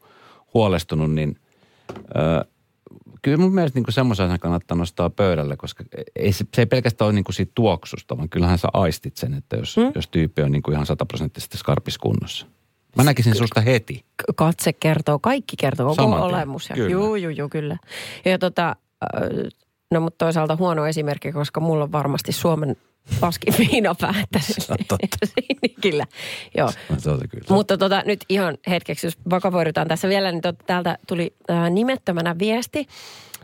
huolestunut, 0.55 1.13
niin 1.13 1.37
ö, 2.17 2.45
kyllä 3.23 3.37
mun 3.37 3.55
mielestä 3.55 3.77
niinku 3.77 3.91
semmoisen 3.91 4.27
asian 4.27 4.41
kannattaa 4.41 4.77
nostaa 4.77 5.11
pöydälle, 5.11 5.57
koska 5.57 5.85
ei, 6.17 6.33
se, 6.33 6.45
se 6.55 6.63
ei 6.63 6.67
pelkästään 6.67 7.07
ole 7.07 7.13
niinku 7.13 7.33
siitä 7.33 7.53
tuoksusta, 7.55 8.17
vaan 8.17 8.29
kyllähän 8.29 8.59
sä 8.59 8.69
aistit 8.73 9.17
sen, 9.17 9.35
että 9.35 9.57
jos, 9.57 9.77
hmm? 9.77 9.93
jos 9.95 10.09
tyyppi 10.09 10.43
on 10.43 10.53
niinku 10.53 10.71
ihan 10.71 10.87
sataprosenttisesti 10.87 11.59
skarpiskunnossa. 11.59 12.47
Mä 12.97 13.05
näkisin 13.05 13.35
susta 13.35 13.61
heti. 13.61 14.05
Katse 14.37 14.73
kertoo, 14.73 15.19
kaikki 15.19 15.57
kertoo, 15.57 15.95
koko 15.95 16.17
olemus. 16.17 16.71
Ja, 16.71 16.77
juu, 16.77 17.15
juu, 17.15 17.31
juu, 17.31 17.49
kyllä. 17.49 17.77
Ja 18.25 18.39
tota, 18.39 18.77
no 19.91 20.01
mutta 20.01 20.25
toisaalta 20.25 20.57
huono 20.57 20.87
esimerkki, 20.87 21.33
koska 21.33 21.61
mulla 21.61 21.85
on 21.85 21.93
varmasti 21.93 22.33
Suomen 22.33 22.77
paskin 23.21 23.55
viinapää. 23.59 24.15
että- 24.23 24.39
Se 24.41 24.73
on 24.73 24.79
totta. 24.89 25.27
niin, 25.41 25.75
kyllä, 25.83 26.07
joo. 26.57 26.71
Se 26.99 27.11
kyllä. 27.29 27.45
Mutta 27.51 27.79
tota, 27.79 28.03
nyt 28.07 28.25
ihan 28.29 28.59
hetkeksi, 28.69 29.07
jos 29.07 29.19
vakavoidutaan 29.31 29.89
tässä 29.89 30.09
vielä, 30.09 30.33
niin 30.33 30.41
tota, 30.43 30.65
täältä 30.67 30.99
tuli 31.09 31.35
ää, 31.49 31.71
nimettömänä 31.71 32.39
viesti, 32.39 32.87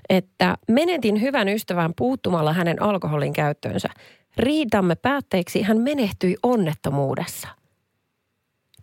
että 0.08 0.56
menetin 0.68 1.20
hyvän 1.20 1.48
ystävän 1.48 1.92
puuttumalla 1.96 2.52
hänen 2.52 2.82
alkoholin 2.82 3.32
käyttöönsä. 3.32 3.88
Riitamme 4.36 4.94
päätteeksi 4.94 5.62
hän 5.62 5.80
menehtyi 5.80 6.36
onnettomuudessa. 6.42 7.48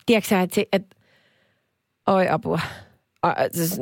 Tiedätkö 0.05 0.39
että, 0.39 0.61
et, 0.71 0.95
oi 2.07 2.29
apua, 2.29 2.59
A, 3.21 3.33
siis, 3.51 3.81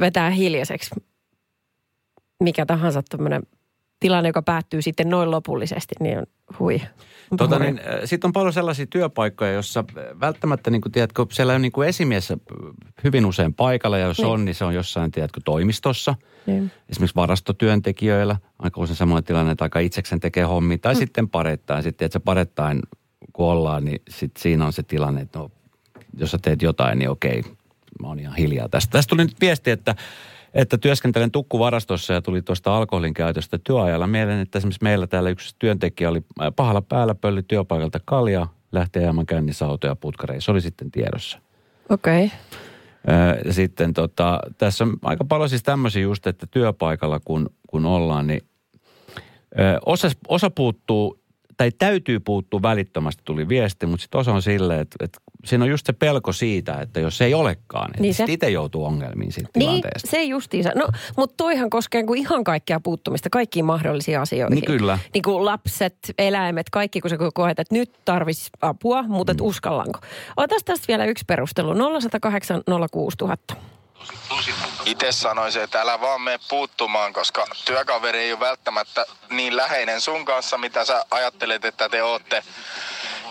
vetää 0.00 0.30
hiljaiseksi 0.30 0.90
mikä 2.42 2.66
tahansa 2.66 3.02
tämmöinen 3.08 3.42
tilanne, 4.00 4.28
joka 4.28 4.42
päättyy 4.42 4.82
sitten 4.82 5.10
noin 5.10 5.30
lopullisesti, 5.30 5.94
niin 6.00 6.18
on 6.18 6.26
hui. 6.58 6.80
Tota, 7.36 7.58
niin, 7.58 7.80
Sitten 8.04 8.28
on 8.28 8.32
paljon 8.32 8.52
sellaisia 8.52 8.86
työpaikkoja, 8.86 9.52
jossa 9.52 9.84
välttämättä, 10.20 10.70
niin 10.70 10.80
kuin, 10.80 10.92
tiedätkö, 10.92 11.26
siellä 11.32 11.54
on 11.54 11.62
niin 11.62 11.72
kuin 11.72 11.88
esimies 11.88 12.30
äh, 12.30 12.38
hyvin 13.04 13.26
usein 13.26 13.54
paikalla, 13.54 13.98
ja 13.98 14.06
jos 14.06 14.18
Niin. 14.18 14.26
on, 14.26 14.44
niin 14.44 14.54
se 14.54 14.64
on 14.64 14.74
jossain, 14.74 15.10
tiedätkö, 15.10 15.40
toimistossa. 15.44 16.14
Niin. 16.46 16.70
Esimerkiksi 16.88 17.16
varastotyöntekijöillä, 17.16 18.36
aika 18.58 18.80
usein 18.80 18.96
semmoinen 18.96 19.24
tilanne, 19.24 19.52
että 19.52 19.64
aika 19.64 19.78
itsekseen 19.78 20.20
tekee 20.20 20.44
hommia, 20.44 20.78
tai 20.78 20.94
mm. 20.94 20.98
sitten 20.98 21.28
parettain. 21.28 21.82
Sitten, 21.82 22.06
että 22.06 22.12
se 22.12 22.20
parettain, 22.24 22.82
kun 23.32 23.46
ollaan, 23.46 23.84
niin 23.84 24.02
sit 24.10 24.32
siinä 24.38 24.66
on 24.66 24.72
se 24.72 24.82
tilanne, 24.82 25.20
että 25.20 25.38
no, 25.38 25.50
jos 26.18 26.30
sä 26.30 26.38
teet 26.42 26.62
jotain, 26.62 26.98
niin 26.98 27.10
okei, 27.10 27.42
mä 28.02 28.08
oon 28.08 28.18
ihan 28.18 28.36
hiljaa 28.36 28.68
tästä. 28.68 28.92
Tästä 28.92 29.10
tuli 29.10 29.24
nyt 29.24 29.40
viesti, 29.40 29.70
että 29.70 29.94
että 30.54 30.78
työskentelen 30.78 31.30
tukkuvarastossa 31.30 32.12
ja 32.12 32.22
tuli 32.22 32.42
tuosta 32.42 32.76
alkoholin 32.76 33.14
käytöstä 33.14 33.58
työajalla 33.64 34.06
mieleen, 34.06 34.40
että 34.40 34.58
esimerkiksi 34.58 34.82
meillä 34.82 35.06
täällä 35.06 35.30
yksi 35.30 35.56
työntekijä 35.58 36.10
oli 36.10 36.22
äh, 36.42 36.52
pahalla 36.56 36.82
päällä, 36.82 37.14
pölli 37.14 37.42
työpaikalta 37.42 38.00
kaljaa, 38.04 38.54
lähti 38.72 38.98
ajamaan 38.98 39.26
kännissä 39.26 39.66
autoja 39.66 39.96
putkareihin. 39.96 40.42
Se 40.42 40.50
oli 40.50 40.60
sitten 40.60 40.90
tiedossa. 40.90 41.38
Okei. 41.90 42.26
Okay. 42.26 42.38
Ö, 43.48 43.52
Sitten 43.52 43.94
tota, 43.94 44.40
tässä 44.58 44.84
on 44.84 44.96
aika 45.02 45.24
paljon 45.24 45.48
siis 45.48 45.62
tämmöisiä 45.62 46.02
just, 46.02 46.26
että 46.26 46.46
työpaikalla 46.50 47.20
kun, 47.24 47.50
kun 47.66 47.86
ollaan, 47.86 48.26
niin 48.26 48.40
ö, 49.58 49.78
osa, 49.86 50.10
osa 50.28 50.50
puuttuu 50.50 51.21
tai 51.56 51.70
täytyy 51.78 52.20
puuttua 52.20 52.62
välittömästi, 52.62 53.22
tuli 53.24 53.48
viesti, 53.48 53.86
mutta 53.86 54.02
sitten 54.02 54.18
osa 54.20 54.32
on 54.32 54.42
silleen, 54.42 54.80
että, 54.80 54.96
että 55.04 55.18
siinä 55.44 55.64
on 55.64 55.70
just 55.70 55.86
se 55.86 55.92
pelko 55.92 56.32
siitä, 56.32 56.74
että 56.80 57.00
jos 57.00 57.20
ei 57.20 57.34
olekaan, 57.34 57.90
niin, 57.90 58.02
Niin 58.02 58.14
se- 58.14 58.24
itse 58.28 58.50
joutuu 58.50 58.84
ongelmiin 58.84 59.32
siitä 59.32 59.50
Niin, 59.56 59.68
tilanteesta. 59.68 60.10
se 60.10 60.22
justiinsa. 60.22 60.70
No, 60.74 60.88
mutta 61.16 61.34
toihan 61.36 61.70
koskee 61.70 62.04
kuin 62.04 62.20
ihan 62.20 62.44
kaikkea 62.44 62.80
puuttumista, 62.80 63.30
kaikkiin 63.30 63.64
mahdollisiin 63.64 64.20
asioihin. 64.20 64.54
Niin 64.54 64.64
kyllä. 64.64 64.98
Niin 65.14 65.22
kuin 65.22 65.44
lapset, 65.44 65.96
eläimet, 66.18 66.70
kaikki 66.70 67.00
kun 67.00 67.10
sä 67.10 67.16
koet, 67.34 67.58
että 67.58 67.74
nyt 67.74 67.90
tarvitsisi 68.04 68.50
apua, 68.62 69.02
mutta 69.02 69.32
et 69.32 69.40
uskallanko. 69.40 69.98
Otas 70.36 70.64
tästä 70.64 70.84
vielä 70.88 71.04
yksi 71.04 71.24
perustelu. 71.28 71.74
0108 72.00 72.62
06000. 72.90 73.56
Itse 74.84 75.12
sanoisin, 75.12 75.62
että 75.62 75.80
älä 75.80 76.00
vaan 76.00 76.20
mene 76.20 76.38
puuttumaan, 76.48 77.12
koska 77.12 77.46
työkaveri 77.64 78.18
ei 78.18 78.32
ole 78.32 78.40
välttämättä 78.40 79.06
niin 79.30 79.56
läheinen 79.56 80.00
sun 80.00 80.24
kanssa, 80.24 80.58
mitä 80.58 80.84
sä 80.84 81.04
ajattelet, 81.10 81.64
että 81.64 81.88
te 81.88 82.02
ootte. 82.02 82.42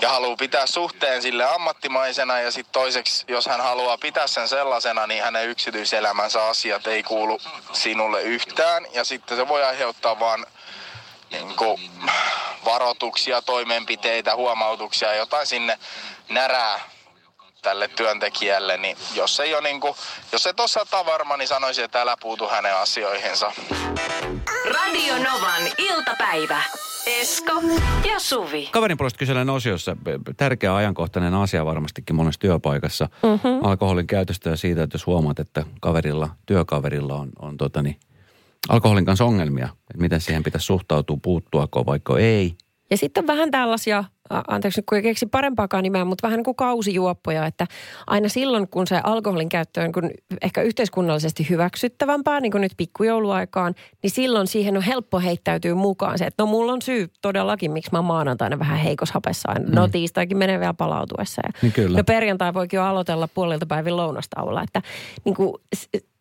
Ja 0.01 0.09
haluaa 0.09 0.35
pitää 0.35 0.67
suhteen 0.67 1.21
sille 1.21 1.45
ammattimaisena 1.45 2.39
ja 2.39 2.51
sitten 2.51 2.73
toiseksi, 2.73 3.25
jos 3.27 3.45
hän 3.45 3.61
haluaa 3.61 3.97
pitää 3.97 4.27
sen 4.27 4.47
sellaisena, 4.47 5.07
niin 5.07 5.23
hänen 5.23 5.49
yksityiselämänsä 5.49 6.45
asiat 6.45 6.87
ei 6.87 7.03
kuulu 7.03 7.41
sinulle 7.73 8.21
yhtään. 8.21 8.87
Ja 8.93 9.03
sitten 9.03 9.37
se 9.37 9.47
voi 9.47 9.63
aiheuttaa 9.63 10.19
vaan 10.19 10.45
niin 11.31 11.55
kuin, 11.55 11.91
varoituksia, 12.65 13.41
toimenpiteitä, 13.41 14.35
huomautuksia, 14.35 15.15
jotain 15.15 15.47
sinne 15.47 15.79
närää 16.29 16.79
tälle 17.61 17.87
työntekijälle, 17.87 18.77
niin 18.77 18.97
jos 19.15 19.39
ei 19.39 19.55
ole 19.55 19.61
niin 19.61 19.81
kuin, 19.81 19.93
jos 20.31 20.45
et 20.45 20.59
ole 20.59 20.67
sata 20.67 21.05
varma, 21.05 21.37
niin 21.37 21.47
sanoisin, 21.47 21.85
että 21.85 22.01
älä 22.01 22.15
puutu 22.21 22.47
hänen 22.47 22.75
asioihinsa. 22.75 23.51
Radio 24.65 25.13
Novan 25.17 25.61
iltapäivä. 25.77 26.63
Esko 27.05 27.51
ja 28.11 28.19
Suvi. 28.19 28.69
Kaverin 28.71 28.97
puolesta 28.97 29.17
kyselen 29.17 29.49
osiossa 29.49 29.97
tärkeä 30.37 30.75
ajankohtainen 30.75 31.33
asia 31.33 31.65
varmastikin 31.65 32.15
monessa 32.15 32.39
työpaikassa. 32.39 33.09
Mm-hmm. 33.23 33.65
Alkoholin 33.65 34.07
käytöstä 34.07 34.49
ja 34.49 34.57
siitä, 34.57 34.83
että 34.83 34.95
jos 34.95 35.05
huomaat, 35.05 35.39
että 35.39 35.65
kaverilla, 35.81 36.29
työkaverilla 36.45 37.15
on, 37.15 37.29
on 37.39 37.57
tota 37.57 37.81
niin, 37.81 37.99
alkoholin 38.69 39.05
kanssa 39.05 39.25
ongelmia, 39.25 39.65
että 39.65 40.01
miten 40.01 40.21
siihen 40.21 40.43
pitäisi 40.43 40.65
suhtautua, 40.65 41.17
puuttuako 41.21 41.85
vaikka 41.85 42.19
ei. 42.19 42.55
Ja 42.89 42.97
sitten 42.97 43.23
on 43.23 43.27
vähän 43.27 43.51
tällaisia, 43.51 44.03
anteeksi 44.29 44.79
nyt 44.79 44.85
kun 44.85 44.95
ei 44.95 45.01
keksi 45.01 45.25
parempaakaan 45.25 45.83
nimeä, 45.83 46.05
mutta 46.05 46.27
vähän 46.27 46.37
niin 46.37 46.45
kuin 46.45 46.55
kausijuoppoja, 46.55 47.45
että 47.45 47.67
aina 48.07 48.29
silloin 48.29 48.67
kun 48.67 48.87
se 48.87 49.01
alkoholin 49.03 49.49
käyttö 49.49 49.81
on 49.81 49.91
kun 49.91 50.11
ehkä 50.41 50.61
yhteiskunnallisesti 50.61 51.49
hyväksyttävämpää, 51.49 52.39
niin 52.39 52.51
kuin 52.51 52.61
nyt 52.61 52.73
pikkujouluaikaan, 52.77 53.75
niin 54.03 54.11
silloin 54.11 54.47
siihen 54.47 54.77
on 54.77 54.83
helppo 54.83 55.19
heittäytyä 55.19 55.75
mukaan 55.75 56.17
se, 56.17 56.25
että 56.25 56.43
no 56.43 56.47
mulla 56.47 56.73
on 56.73 56.81
syy 56.81 57.07
todellakin, 57.21 57.71
miksi 57.71 57.91
mä 57.91 57.97
oon 57.97 58.05
maanantaina 58.05 58.59
vähän 58.59 58.77
heikossa 58.77 59.13
hapessa 59.13 59.51
aina. 59.51 59.69
No 59.69 59.87
tiistaikin 59.87 60.37
menee 60.37 60.59
vielä 60.59 60.73
palautuessa. 60.73 61.41
Ja, 61.45 61.59
Niin 61.61 61.73
kyllä. 61.73 61.97
No 61.97 62.03
perjantai 62.03 62.53
voikin 62.53 62.77
jo 62.77 62.83
aloitella 62.83 63.27
puolilta 63.27 63.65
päivin 63.65 63.97
lounastauolla, 63.97 64.63
että 64.63 64.81
niin 65.25 65.35
kuin 65.35 65.53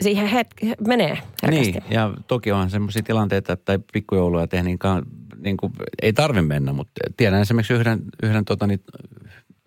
siihen 0.03 0.27
hetki 0.27 0.73
menee 0.87 1.19
herkästi. 1.43 1.73
Niin, 1.73 1.83
ja 1.91 2.15
toki 2.27 2.53
onhan 2.53 2.71
semmoisia 2.71 3.03
tilanteita, 3.03 3.53
että 3.53 3.73
ei 3.73 3.79
pikkujouluja 3.93 4.47
tehdä, 4.47 4.65
niin, 4.65 4.79
niin 5.43 5.57
kuin, 5.57 5.73
ei 6.03 6.13
tarvi 6.13 6.43
mennä, 6.43 6.73
mutta 6.73 6.93
tiedän 7.17 7.41
esimerkiksi 7.41 7.75
yhden, 7.75 8.00
yhden 8.23 8.45
tota, 8.45 8.67
niin, 8.67 8.81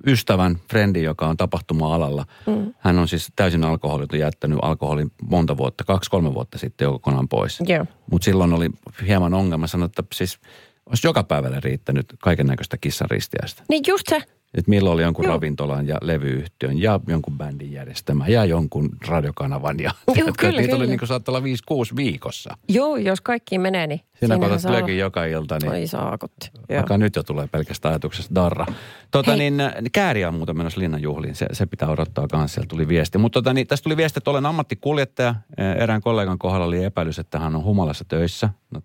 ystävän, 0.07 0.55
frendi, 0.69 1.03
joka 1.03 1.27
on 1.27 1.37
tapahtuma-alalla. 1.37 2.25
Mm. 2.47 2.73
Hän 2.79 2.99
on 2.99 3.07
siis 3.07 3.31
täysin 3.35 3.63
alkoholiton 3.63 4.19
jättänyt 4.19 4.59
alkoholin 4.61 5.11
monta 5.29 5.57
vuotta, 5.57 5.83
kaksi-kolme 5.83 6.33
vuotta 6.33 6.57
sitten 6.57 6.85
jo 6.85 6.91
kokonaan 6.91 7.29
pois. 7.29 7.59
Joo. 7.67 7.85
Mutta 8.11 8.25
silloin 8.25 8.53
oli 8.53 8.69
hieman 9.07 9.33
ongelma 9.33 9.67
sanoa, 9.67 9.85
että 9.85 10.03
siis 10.13 10.39
olisi 10.85 11.07
joka 11.07 11.23
päivälle 11.23 11.59
riittänyt 11.59 12.05
kaiken 12.19 12.47
näköistä 12.47 12.77
kissan 12.77 13.09
ristiäistä. 13.09 13.63
Niin 13.69 13.83
just 13.87 14.03
se. 14.09 14.21
Että 14.57 14.69
milloin 14.69 14.93
oli 14.93 15.01
jonkun 15.01 15.25
Joo. 15.25 15.33
ravintolan 15.33 15.87
ja 15.87 15.97
levyyhtiön 16.01 16.81
ja 16.81 16.99
jonkun 17.07 17.37
bändin 17.37 17.71
järjestämä 17.71 18.27
ja 18.27 18.45
jonkun 18.45 18.89
radiokanavan. 19.07 19.79
Ja, 19.79 19.91
Joo, 20.15 20.27
kyllä, 20.39 20.61
niitä 20.61 20.75
oli 20.75 20.79
kyllä. 20.79 20.85
niin 20.85 20.99
kuin 20.99 21.07
saattaa 21.07 21.35
olla 21.35 21.45
5-6 21.91 21.95
viikossa. 21.95 22.57
Joo, 22.69 22.95
jos 22.97 23.21
kaikkiin 23.21 23.61
menee, 23.61 23.87
niin 23.87 24.01
saa 24.27 24.37
olla- 24.37 24.57
plökin 24.67 24.97
joka 24.97 25.25
ilta, 25.25 25.57
niin 25.61 25.71
Oi 25.71 25.87
saakotti. 25.87 26.49
Joo. 26.69 26.77
Vaikka 26.77 26.97
nyt 26.97 27.15
jo 27.15 27.23
tulee 27.23 27.47
pelkästään 27.47 27.93
ajatuksesta 27.93 28.35
darra. 28.35 28.65
Tota 29.11 29.31
Hei. 29.31 29.39
niin, 29.39 29.61
kääriä 29.91 30.27
on 30.27 30.33
muuten 30.33 30.57
menossa 30.57 30.79
linnanjuhliin. 30.79 31.35
Se, 31.35 31.45
se 31.51 31.65
pitää 31.65 31.89
odottaa 31.89 32.27
kanssa. 32.27 32.53
Siellä 32.55 32.67
tuli 32.67 32.87
viesti. 32.87 33.17
Mutta 33.17 33.37
tota 33.37 33.53
niin, 33.53 33.67
tästä 33.67 33.83
tuli 33.83 33.97
viesti, 33.97 34.19
että 34.19 34.31
olen 34.31 34.45
ammattikuljettaja. 34.45 35.35
Erään 35.77 36.01
kollegan 36.01 36.39
kohdalla 36.39 36.65
oli 36.65 36.83
epäilys, 36.83 37.19
että 37.19 37.39
hän 37.39 37.55
on 37.55 37.63
humalassa 37.63 38.05
töissä. 38.07 38.49
No, 38.73 38.81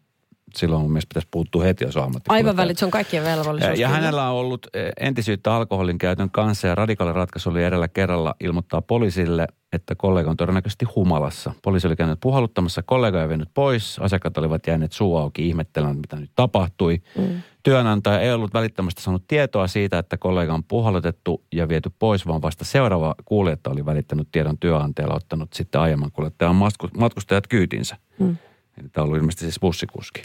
silloin 0.57 0.83
mun 0.83 0.91
mielestä 0.91 1.09
pitäisi 1.09 1.29
puuttua 1.31 1.65
heti, 1.65 1.85
jos 1.85 1.97
on 1.97 2.03
ammattikuljettaja. 2.03 2.51
Aivan 2.51 2.57
välit, 2.57 2.79
se 2.79 2.85
on 2.85 2.91
kaikkien 2.91 3.25
velvollisuus. 3.25 3.79
Ja 3.79 3.89
kyllä. 3.89 4.01
hänellä 4.01 4.31
on 4.31 4.37
ollut 4.37 4.67
eh, 4.75 4.93
entisyyttä 5.01 5.55
alkoholin 5.55 5.99
käytön 5.99 6.31
kanssa 6.31 6.67
ja 6.67 6.75
radikaali 6.75 7.13
ratkaisu 7.13 7.51
oli 7.51 7.65
edellä 7.65 7.89
kerralla 7.89 8.35
ilmoittaa 8.41 8.83
poliisille, 8.83 9.47
että 9.73 9.95
kollega 9.95 10.31
on 10.31 10.37
todennäköisesti 10.37 10.85
humalassa. 10.85 11.53
Poliisi 11.63 11.87
oli 11.87 11.97
käynyt 11.97 12.21
puhalluttamassa 12.21 12.83
kollega 12.83 13.19
ja 13.19 13.29
vienyt 13.29 13.49
pois. 13.55 13.99
Asiakkaat 13.99 14.39
olivat 14.39 14.67
jääneet 14.67 14.93
suu 14.93 15.17
auki 15.17 15.49
ihmettelemään, 15.49 15.97
mitä 15.97 16.17
nyt 16.17 16.31
tapahtui. 16.35 17.03
Mm. 17.19 17.43
Työnantaja 17.63 18.21
ei 18.21 18.33
ollut 18.33 18.55
välittömästi 18.55 19.03
saanut 19.03 19.25
tietoa 19.29 19.67
siitä, 19.67 19.99
että 19.99 20.17
kollega 20.17 20.55
on 20.55 20.65
puhallutettu 20.65 21.45
ja 21.53 21.69
viety 21.69 21.91
pois, 21.99 22.27
vaan 22.27 22.43
vasta 22.43 22.65
seuraava 22.65 23.15
kuljettaja 23.25 23.73
oli 23.73 23.87
välittänyt 23.87 24.29
tiedon 24.33 24.59
työnantajalle, 24.59 25.15
ottanut 25.15 25.53
sitten 25.53 25.81
aiemman 25.81 26.13
kuljettajan 26.13 26.57
matku- 26.57 26.99
matkustajat 26.99 27.47
kyytinsä. 27.47 27.97
Mm. 28.19 28.37
Tämä 28.79 29.03
on 29.03 29.05
ollut 29.05 29.17
ilmeisesti 29.17 29.45
siis 29.45 29.61
bussikuski. 29.61 30.23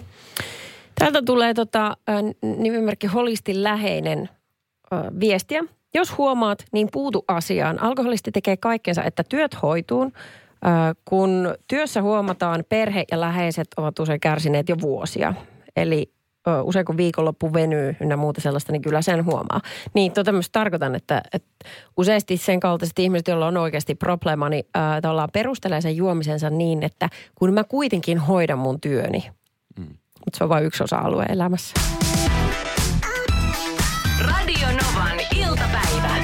Täältä 1.00 1.22
tulee 1.26 1.54
tota, 1.54 1.98
nimimerkki 2.58 3.08
Holistin 3.08 3.64
läheinen 3.64 4.30
äh, 4.94 5.00
viestiä. 5.20 5.64
Jos 5.94 6.18
huomaat, 6.18 6.66
niin 6.72 6.88
puutu 6.92 7.26
asiaan. 7.28 7.82
Alkoholisti 7.82 8.32
tekee 8.32 8.58
kaikkensa, 8.58 9.04
että 9.04 9.24
työt 9.24 9.62
hoituun. 9.62 10.12
Äh, 10.66 10.96
kun 11.06 11.56
työssä 11.68 12.02
huomataan, 12.02 12.64
perhe 12.70 13.04
ja 13.12 13.20
läheiset 13.20 13.68
ovat 13.78 14.00
usein 14.00 14.20
kärsineet 14.20 14.70
jo 14.70 14.76
vuosia. 14.82 15.34
Eli 15.76 16.12
ö, 16.12 16.23
usein 16.64 16.86
kun 16.86 16.98
viikonloppu 16.98 17.54
venyy 17.54 17.96
ynnä 18.02 18.18
muuta 18.18 18.42
sellaista, 18.42 18.72
niin 18.72 18.82
kyllä 18.82 19.02
sen 19.02 19.26
huomaa. 19.26 19.62
Niin 19.94 20.12
tota 20.12 20.32
myös 20.32 20.50
tarkoitan, 20.50 20.96
että, 20.96 21.22
että 21.34 21.70
useasti 21.98 22.38
sen 22.38 22.60
kaltaiset 22.60 23.00
ihmiset, 23.00 23.28
joilla 23.28 23.48
on 23.48 23.58
oikeasti 23.58 23.96
probleema, 23.96 24.50
niin 24.50 24.66
äh, 24.78 25.02
tavallaan 25.02 25.30
perustelee 25.34 25.82
sen 25.82 25.96
juomisensa 25.96 26.50
niin, 26.50 26.84
että 26.84 27.10
kun 27.36 27.54
mä 27.54 27.64
kuitenkin 27.64 28.18
hoidan 28.18 28.60
mun 28.60 28.82
työni, 28.82 29.30
mutta 30.26 30.38
se 30.38 30.44
on 30.44 30.50
vain 30.50 30.66
yksi 30.66 30.84
osa-alue 30.84 31.26
elämässä. 31.30 31.74
Radio 34.22 34.68
Novan 34.68 35.20
iltapäivä. 35.36 36.16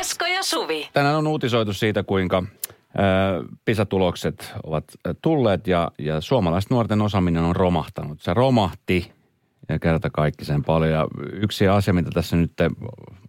Esko 0.00 0.26
ja 0.26 0.42
Suvi. 0.42 0.88
Tänään 0.92 1.16
on 1.16 1.26
uutisoitu 1.26 1.72
siitä, 1.72 2.02
kuinka 2.02 2.42
ö, 2.42 3.54
PISA-tulokset 3.64 4.52
ovat 4.64 4.84
tulleet 5.22 5.66
ja, 5.66 5.90
ja 5.98 6.20
suomalaiset 6.20 6.70
nuorten 6.70 7.02
osaaminen 7.02 7.42
on 7.42 7.56
romahtanut. 7.56 8.22
Se 8.22 8.34
romahti 8.34 9.12
ja 9.68 9.78
kerta 9.78 10.10
kaikki 10.10 10.44
sen 10.44 10.64
paljon. 10.64 10.92
Ja 10.92 11.06
yksi 11.32 11.68
asia, 11.68 11.94
mitä 11.94 12.10
tässä 12.10 12.36
nyt 12.36 12.52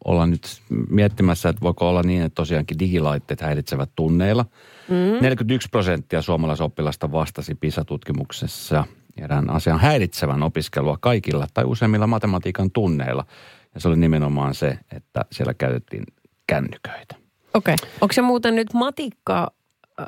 ollaan 0.06 0.32
nyt 0.32 0.62
miettimässä, 0.90 1.50
että 1.50 1.62
voiko 1.62 1.90
olla 1.90 2.02
niin, 2.04 2.22
että 2.22 2.36
tosiaankin 2.36 2.80
digilaitteet 2.80 3.42
häiritsevät 3.42 3.90
tunneilla. 3.96 4.46
Mm. 4.90 5.22
41 5.22 5.70
prosenttia 5.70 6.22
suomalaisoppilasta 6.22 7.12
vastasi 7.12 7.56
PISA-tutkimuksessa 7.56 8.86
erään 9.18 9.50
asian 9.50 9.80
häiritsevän 9.80 10.44
opiskelua 10.44 10.98
kaikilla 11.02 11.48
tai 11.54 11.64
useimmilla 11.64 12.08
matematiikan 12.08 12.72
tunneilla. 12.72 13.26
Ja 13.74 13.80
se 13.80 13.88
oli 13.88 13.98
nimenomaan 13.98 14.56
se, 14.56 14.80
että 14.96 15.26
siellä 15.32 15.54
käytettiin 15.54 16.04
kännyköitä. 16.48 17.16
Okei. 17.54 17.74
Okay. 17.74 17.90
Onko 18.02 18.14
se 18.14 18.22
muuten 18.22 18.56
nyt 18.56 18.74
matikkaa, 18.74 19.52
äh, 20.00 20.08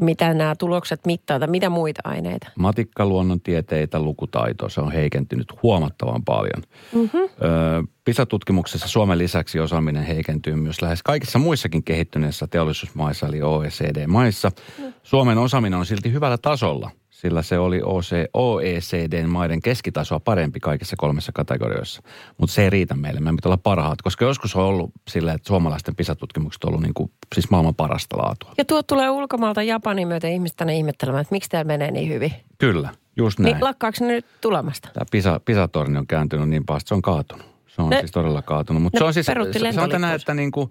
mitä 0.00 0.34
nämä 0.34 0.54
tulokset 0.58 1.06
mittaa, 1.06 1.38
tai 1.38 1.48
mitä 1.48 1.70
muita 1.70 2.00
aineita? 2.04 2.48
Matikka, 2.58 3.06
luonnontieteitä, 3.06 4.00
lukutaito, 4.00 4.68
se 4.68 4.80
on 4.80 4.92
heikentynyt 4.92 5.52
huomattavan 5.62 6.24
paljon. 6.24 6.62
Mm-hmm. 6.92 7.20
PISA-tutkimuksessa 8.04 8.88
Suomen 8.88 9.18
lisäksi 9.18 9.60
osaaminen 9.60 10.04
heikentyy 10.04 10.56
myös 10.56 10.82
lähes 10.82 11.02
kaikissa 11.02 11.38
muissakin 11.38 11.84
kehittyneissä 11.84 12.46
teollisuusmaissa, 12.46 13.26
eli 13.26 13.42
OECD-maissa. 13.42 14.52
Suomen 15.02 15.38
osaaminen 15.38 15.78
on 15.78 15.86
silti 15.86 16.12
hyvällä 16.12 16.38
tasolla, 16.38 16.90
sillä 17.24 17.42
se 17.42 17.58
oli 17.58 17.80
OECD-maiden 18.34 19.62
keskitasoa 19.62 20.20
parempi 20.20 20.60
kaikissa 20.60 20.96
kolmessa 20.98 21.32
kategorioissa. 21.32 22.02
Mutta 22.38 22.54
se 22.54 22.62
ei 22.62 22.70
riitä 22.70 22.94
meille, 22.94 23.20
meidän 23.20 23.36
pitää 23.36 23.48
olla 23.48 23.60
parhaat, 23.62 24.02
koska 24.02 24.24
joskus 24.24 24.56
on 24.56 24.64
ollut 24.64 24.90
sillä, 25.08 25.32
että 25.32 25.48
suomalaisten 25.48 25.96
PISA-tutkimukset 25.96 26.64
on 26.64 26.68
ollut 26.68 26.82
niin 26.82 26.94
kuin, 26.94 27.10
siis 27.34 27.50
maailman 27.50 27.74
parasta 27.74 28.18
laatua. 28.18 28.52
Ja 28.58 28.64
tuo 28.64 28.82
tulee 28.82 29.10
ulkomaalta 29.10 29.62
Japanin 29.62 30.08
myötä 30.08 30.28
ihmistä 30.28 30.56
tänne 30.56 30.76
ihmettelemään, 30.76 31.22
että 31.22 31.34
miksi 31.34 31.50
täällä 31.50 31.66
menee 31.66 31.90
niin 31.90 32.08
hyvin. 32.08 32.32
Kyllä, 32.58 32.88
just 33.16 33.38
näin. 33.38 33.52
Niin 33.54 33.64
lakkaako 33.64 33.96
ne 34.00 34.06
nyt 34.06 34.26
tulemasta? 34.40 34.88
Tämä 34.92 35.04
Pisa, 35.10 35.40
Pisa-torni 35.44 35.98
on 35.98 36.06
kääntynyt 36.06 36.48
niin 36.48 36.64
pahasti, 36.66 36.88
se 36.88 36.94
on 36.94 37.02
kaatunut. 37.02 37.46
Se 37.66 37.82
on 37.82 37.90
Ne- 37.90 37.98
siis 37.98 38.10
todella 38.10 38.42
kaatunut. 38.42 38.82
Mutta 38.82 38.98
se 38.98 39.04
on 39.04 39.14
siis, 39.14 39.26
sanotaan 39.26 40.00
näin, 40.00 40.16
että 40.16 40.34
niin 40.34 40.50
kuin, 40.50 40.70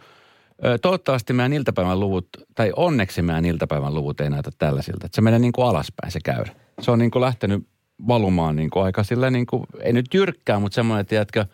Toivottavasti 0.82 1.34
meidän 1.34 1.54
iltapäivän 1.54 2.00
luvut, 2.00 2.28
tai 2.56 2.72
onneksi 2.76 3.22
meidän 3.22 3.46
iltapäivän 3.46 3.94
luvut 3.94 4.22
ei 4.22 4.30
näytä 4.30 4.52
tällaisilta. 4.58 5.06
Että 5.06 5.16
se 5.16 5.22
menee 5.22 5.40
niin 5.40 5.52
kuin 5.52 5.68
alaspäin 5.68 6.12
se 6.12 6.20
käyrä. 6.26 6.54
Se 6.82 6.92
on 6.92 7.00
niin 7.00 7.12
kuin 7.12 7.22
lähtenyt 7.22 7.68
valumaan 8.08 8.56
niin 8.56 8.70
kuin 8.70 8.84
aika 8.86 9.04
sillä 9.04 9.30
niin 9.30 9.46
kuin, 9.46 9.64
ei 9.82 9.94
nyt 9.94 10.14
jyrkkää, 10.14 10.60
mutta 10.60 10.76
semmoinen, 10.76 11.06
tiedätkö, 11.06 11.46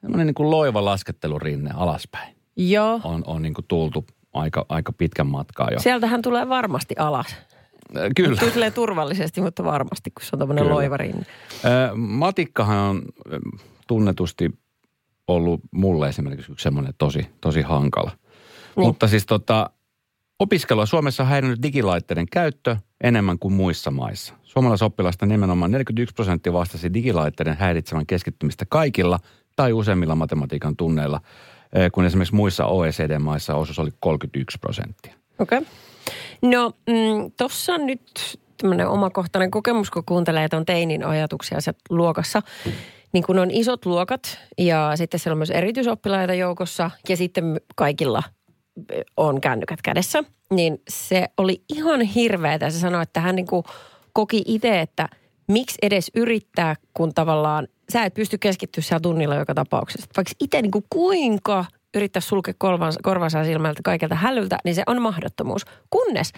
semmoinen 0.00 0.26
niin 0.26 0.34
kuin 0.34 0.50
loiva 0.50 0.84
laskettelurinne 0.84 1.70
alaspäin. 1.74 2.36
Joo. 2.56 3.00
On, 3.04 3.22
on 3.26 3.42
niin 3.42 3.54
kuin 3.54 3.64
tultu 3.68 4.06
aika, 4.32 4.66
aika 4.68 4.92
pitkän 4.92 5.26
matkaa 5.26 5.70
jo. 5.70 5.78
Sieltähän 5.78 6.22
tulee 6.22 6.48
varmasti 6.48 6.94
alas. 6.98 7.36
Kyllä. 8.16 8.40
Tulee 8.54 8.70
turvallisesti, 8.70 9.40
mutta 9.40 9.64
varmasti, 9.64 10.10
kun 10.10 10.22
se 10.22 10.30
on 10.32 10.38
tämmöinen 10.38 10.64
Kyllä. 10.64 10.74
loivarinne. 10.74 11.26
Matikkahan 11.94 12.78
on 12.78 13.02
tunnetusti 13.86 14.50
ollut 15.28 15.60
mulle 15.70 16.08
esimerkiksi 16.08 16.52
yksi 16.52 16.62
semmoinen 16.62 16.94
tosi, 16.98 17.26
tosi 17.40 17.62
hankala. 17.62 18.10
Niin. 18.78 18.86
Mutta 18.86 19.08
siis 19.08 19.26
tota, 19.26 19.70
opiskelua 20.38 20.86
Suomessa 20.86 21.22
on 21.22 21.28
häirinyt 21.28 21.62
digilaitteiden 21.62 22.26
käyttö 22.32 22.76
enemmän 23.04 23.38
kuin 23.38 23.54
muissa 23.54 23.90
maissa. 23.90 24.34
Suomalaisoppilaista 24.42 25.26
nimenomaan 25.26 25.70
41 25.70 26.14
prosenttia 26.14 26.52
vastasi 26.52 26.94
digilaitteiden 26.94 27.56
häiritsevän 27.56 28.06
keskittymistä 28.06 28.64
kaikilla 28.68 29.18
tai 29.56 29.72
useimmilla 29.72 30.14
matematiikan 30.14 30.76
tunneilla, 30.76 31.20
ö, 31.76 31.90
kun 31.90 32.04
esimerkiksi 32.04 32.34
muissa 32.34 32.66
OECD-maissa 32.66 33.54
osuus 33.54 33.78
oli 33.78 33.90
31 34.00 34.58
prosenttia. 34.58 35.14
Okei. 35.38 35.58
Okay. 35.58 35.70
No, 36.42 36.72
mm, 36.86 37.32
tuossa 37.36 37.74
on 37.74 37.86
nyt 37.86 38.38
tämmöinen 38.56 38.88
omakohtainen 38.88 39.50
kokemus, 39.50 39.90
kun 39.90 40.04
kuuntelee 40.06 40.48
tuon 40.48 40.66
teinin 40.66 41.04
ajatuksia 41.04 41.60
sieltä 41.60 41.80
luokassa. 41.90 42.42
Niin 43.12 43.24
kun 43.24 43.38
on 43.38 43.50
isot 43.50 43.86
luokat 43.86 44.38
ja 44.58 44.92
sitten 44.94 45.20
siellä 45.20 45.34
on 45.34 45.38
myös 45.38 45.50
erityisoppilaita 45.50 46.34
joukossa 46.34 46.90
ja 47.08 47.16
sitten 47.16 47.60
kaikilla 47.76 48.22
on 49.16 49.40
kännykät 49.40 49.82
kädessä. 49.82 50.24
Niin 50.54 50.82
se 50.88 51.26
oli 51.36 51.62
ihan 51.68 52.00
hirveetä. 52.00 52.70
Se 52.70 52.78
sanoi, 52.78 53.02
että 53.02 53.20
hän 53.20 53.36
niin 53.36 53.46
kuin 53.46 53.64
koki 54.12 54.42
itse, 54.46 54.80
että 54.80 55.08
miksi 55.48 55.78
edes 55.82 56.10
yrittää, 56.14 56.76
kun 56.94 57.14
tavallaan 57.14 57.68
sä 57.92 58.04
et 58.04 58.14
pysty 58.14 58.38
keskittyä 58.38 58.82
siellä 58.82 59.00
tunnilla 59.00 59.34
joka 59.34 59.54
tapauksessa. 59.54 60.08
Vaikka 60.16 60.32
itse 60.40 60.62
niin 60.62 60.70
kuin 60.70 60.84
kuinka 60.90 61.64
yrittää 61.94 62.20
sulkea 62.20 62.54
korvansa, 63.02 63.44
silmältä 63.44 63.80
kaikelta 63.84 64.14
hälyltä, 64.14 64.58
niin 64.64 64.74
se 64.74 64.82
on 64.86 65.02
mahdottomuus. 65.02 65.64
Kunnes 65.90 66.32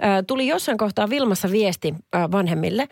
ää, 0.00 0.22
tuli 0.22 0.46
jossain 0.46 0.78
kohtaa 0.78 1.10
Vilmassa 1.10 1.50
viesti 1.50 1.94
ää, 2.12 2.32
vanhemmille, 2.32 2.88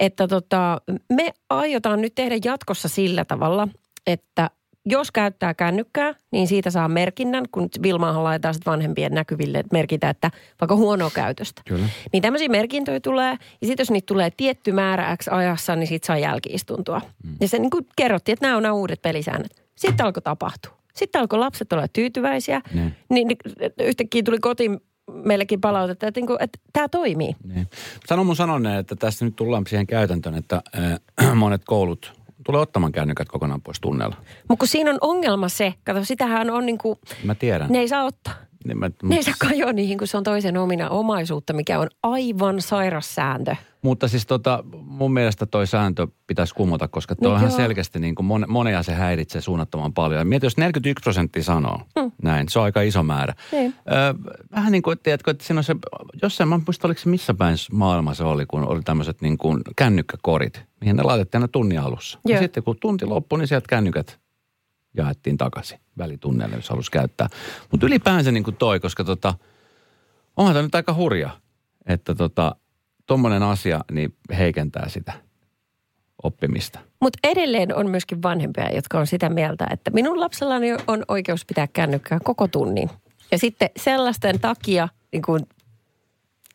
että 0.00 0.28
tota, 0.28 0.80
me 1.12 1.34
aiotaan 1.50 2.00
nyt 2.00 2.14
tehdä 2.14 2.34
jatkossa 2.44 2.88
sillä 2.88 3.24
tavalla, 3.24 3.68
että 4.06 4.50
jos 4.86 5.10
käyttää 5.10 5.54
kännykkää, 5.54 6.14
niin 6.30 6.48
siitä 6.48 6.70
saa 6.70 6.88
merkinnän, 6.88 7.44
kun 7.52 7.68
Vilmaahan 7.82 8.24
laitetaan 8.24 8.54
sitten 8.54 8.70
vanhempien 8.70 9.12
näkyville 9.12 9.58
että 9.58 9.72
merkitä, 9.72 10.10
että 10.10 10.30
vaikka 10.60 10.76
huonoa 10.76 11.10
käytöstä. 11.10 11.62
Kyllä. 11.68 11.86
Niin 12.12 12.22
tämmöisiä 12.22 12.48
merkintöjä 12.48 13.00
tulee, 13.00 13.30
ja 13.30 13.66
sitten 13.66 13.82
jos 13.82 13.90
niitä 13.90 14.06
tulee 14.06 14.30
tietty 14.36 14.72
määrä 14.72 15.16
X 15.16 15.28
ajassa, 15.28 15.76
niin 15.76 15.86
siitä 15.86 16.06
saa 16.06 16.18
jälkiistuntua. 16.18 17.00
Mm. 17.24 17.36
Ja 17.40 17.48
se 17.48 17.58
niin 17.58 17.70
kuin 17.70 17.86
kerrottiin, 17.96 18.32
että 18.32 18.46
nämä 18.46 18.56
on 18.56 18.62
nämä 18.62 18.72
uudet 18.72 19.02
pelisäännöt. 19.02 19.62
Sitten 19.74 20.06
alkoi 20.06 20.22
tapahtua. 20.22 20.72
Sitten 20.94 21.20
alkoi 21.20 21.38
lapset 21.38 21.72
olla 21.72 21.88
tyytyväisiä. 21.88 22.60
Niin. 22.74 22.94
Niin, 23.08 23.28
niin 23.28 23.38
yhtäkkiä 23.80 24.22
tuli 24.22 24.38
kotiin 24.38 24.80
meillekin 25.24 25.60
palautetta, 25.60 26.06
että, 26.06 26.20
niin 26.20 26.26
kuin, 26.26 26.36
että 26.40 26.58
tämä 26.72 26.88
toimii. 26.88 27.36
Niin. 27.44 27.66
Sano 28.06 28.24
mun 28.24 28.36
sanoneen, 28.36 28.78
että 28.78 28.96
tässä 28.96 29.24
nyt 29.24 29.36
tullaan 29.36 29.66
siihen 29.68 29.86
käytäntöön, 29.86 30.34
että 30.34 30.62
äh, 31.22 31.34
monet 31.34 31.62
koulut 31.64 32.21
tulee 32.44 32.60
ottamaan 32.60 32.92
kännykät 32.92 33.28
kokonaan 33.28 33.62
pois 33.62 33.80
tunnella. 33.80 34.16
Mutta 34.48 34.60
kun 34.60 34.68
siinä 34.68 34.90
on 34.90 34.98
ongelma 35.00 35.48
se, 35.48 35.74
kato 35.84 36.04
sitähän 36.04 36.50
on 36.50 36.66
niin 36.66 36.78
kuin, 36.78 36.98
Mä 37.24 37.34
tiedän. 37.34 37.70
ne 37.72 37.78
ei 37.78 37.88
saa 37.88 38.04
ottaa. 38.04 38.34
Niin 38.64 38.78
mä, 38.78 38.90
Ne 39.02 39.16
ei 39.16 39.22
saa 39.22 39.34
kajoa 39.38 39.72
niihin, 39.72 39.98
kun 39.98 40.06
se 40.06 40.16
on 40.16 40.24
toisen 40.24 40.56
omina 40.56 40.88
omaisuutta, 40.88 41.52
mikä 41.52 41.78
on 41.78 41.88
aivan 42.02 42.60
sairas 42.60 43.14
sääntö. 43.14 43.56
Mutta 43.82 44.08
siis 44.08 44.26
tota, 44.26 44.64
mun 44.72 45.12
mielestä 45.12 45.46
toi 45.46 45.66
sääntö 45.66 46.06
pitäisi 46.26 46.54
kumota, 46.54 46.88
koska 46.88 47.14
Niin 47.14 47.22
toihan 47.22 47.48
joo. 47.48 47.56
selkeästi 47.56 47.98
niin 47.98 48.14
kuin 48.14 48.26
mon, 48.26 48.44
monia 48.48 48.82
se 48.82 48.92
häiritsee 48.92 49.40
suunnattoman 49.40 49.92
paljon. 49.92 50.18
Ja 50.18 50.24
mieti, 50.24 50.46
jos 50.46 50.56
41 50.56 51.02
prosenttia 51.02 51.42
sanoo 51.42 51.80
mm. 51.96 52.12
näin, 52.22 52.48
se 52.48 52.58
on 52.58 52.64
aika 52.64 52.82
iso 52.82 53.02
määrä. 53.02 53.34
Niin. 53.52 53.74
Öö, 53.92 54.14
vähän 54.52 54.72
niin 54.72 54.82
kuin, 54.82 54.98
tiedätkö, 55.02 55.30
että 55.30 55.44
siinä 55.44 55.60
on 55.60 55.64
se, 55.64 55.76
jossain, 56.22 56.48
mä 56.48 56.60
muista, 56.66 56.88
oliko 56.88 57.00
se 57.00 57.08
missä 57.08 57.34
päin 57.34 57.56
maailma 57.72 58.14
se 58.14 58.24
oli, 58.24 58.46
kun 58.46 58.68
oli 58.68 58.82
tämmöiset 58.82 59.20
niin 59.20 59.38
kuin 59.38 59.60
kännykkäkorit, 59.76 60.62
mihin 60.80 60.96
ne 60.96 61.02
laitettiin 61.02 61.38
aina 61.38 61.48
tunnin 61.48 61.80
alussa. 61.80 62.18
Ja 62.28 62.38
sitten 62.38 62.62
kun 62.62 62.76
tunti 62.80 63.06
loppui, 63.06 63.38
niin 63.38 63.48
sieltä 63.48 63.66
kännykät 63.68 64.21
jaettiin 64.96 65.36
takaisin 65.36 65.78
välitunneille, 65.98 66.56
jos 66.56 66.68
halusi 66.68 66.90
käyttää. 66.90 67.28
Mutta 67.70 67.86
ylipäänsä 67.86 68.32
niin 68.32 68.44
kuin 68.44 68.56
toi, 68.56 68.80
koska 68.80 69.04
tota, 69.04 69.34
onhan 70.36 70.54
tämä 70.54 70.62
nyt 70.62 70.74
aika 70.74 70.94
hurja, 70.94 71.30
että 71.86 72.14
tota, 72.14 72.56
tuommoinen 73.06 73.42
asia 73.42 73.80
niin 73.92 74.16
heikentää 74.38 74.88
sitä 74.88 75.12
oppimista. 76.22 76.78
Mutta 77.00 77.18
edelleen 77.24 77.74
on 77.74 77.90
myöskin 77.90 78.22
vanhempia, 78.22 78.74
jotka 78.74 78.98
on 78.98 79.06
sitä 79.06 79.28
mieltä, 79.28 79.66
että 79.70 79.90
minun 79.90 80.20
lapsellani 80.20 80.72
on 80.86 81.04
oikeus 81.08 81.44
pitää 81.46 81.68
kännykkää 81.72 82.18
koko 82.24 82.48
tunnin. 82.48 82.90
Ja 83.30 83.38
sitten 83.38 83.70
sellaisten 83.76 84.40
takia 84.40 84.88
niin 85.12 85.22
kun 85.22 85.46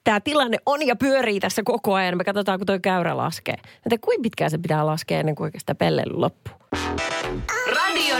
tämä 0.04 0.19
tilanne 0.19 0.58
on 0.65 0.88
ja 0.88 0.95
pyörii 0.95 1.39
tässä 1.39 1.62
koko 1.65 1.93
ajan. 1.93 2.17
Me 2.17 2.23
katsotaan, 2.23 2.60
kun 2.60 2.65
tuo 2.65 2.80
käyrä 2.82 3.17
laskee. 3.17 3.56
Että 3.86 3.97
kuinka 4.02 4.21
pitkään 4.21 4.52
se 4.52 4.58
pitää 4.58 4.86
laskea 4.86 5.19
ennen 5.19 5.36
kuin 5.36 5.45
oikeastaan 5.45 5.78
pelleily 5.78 6.13
loppuu. 6.13 6.54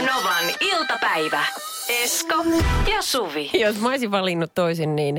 Novan 0.06 0.44
iltapäivä. 0.60 1.44
Esko 1.88 2.34
ja 2.90 3.02
Suvi. 3.02 3.50
Jos 3.54 3.80
mä 3.80 3.88
olisin 3.88 4.10
valinnut 4.10 4.54
toisin, 4.54 4.96
niin 4.96 5.18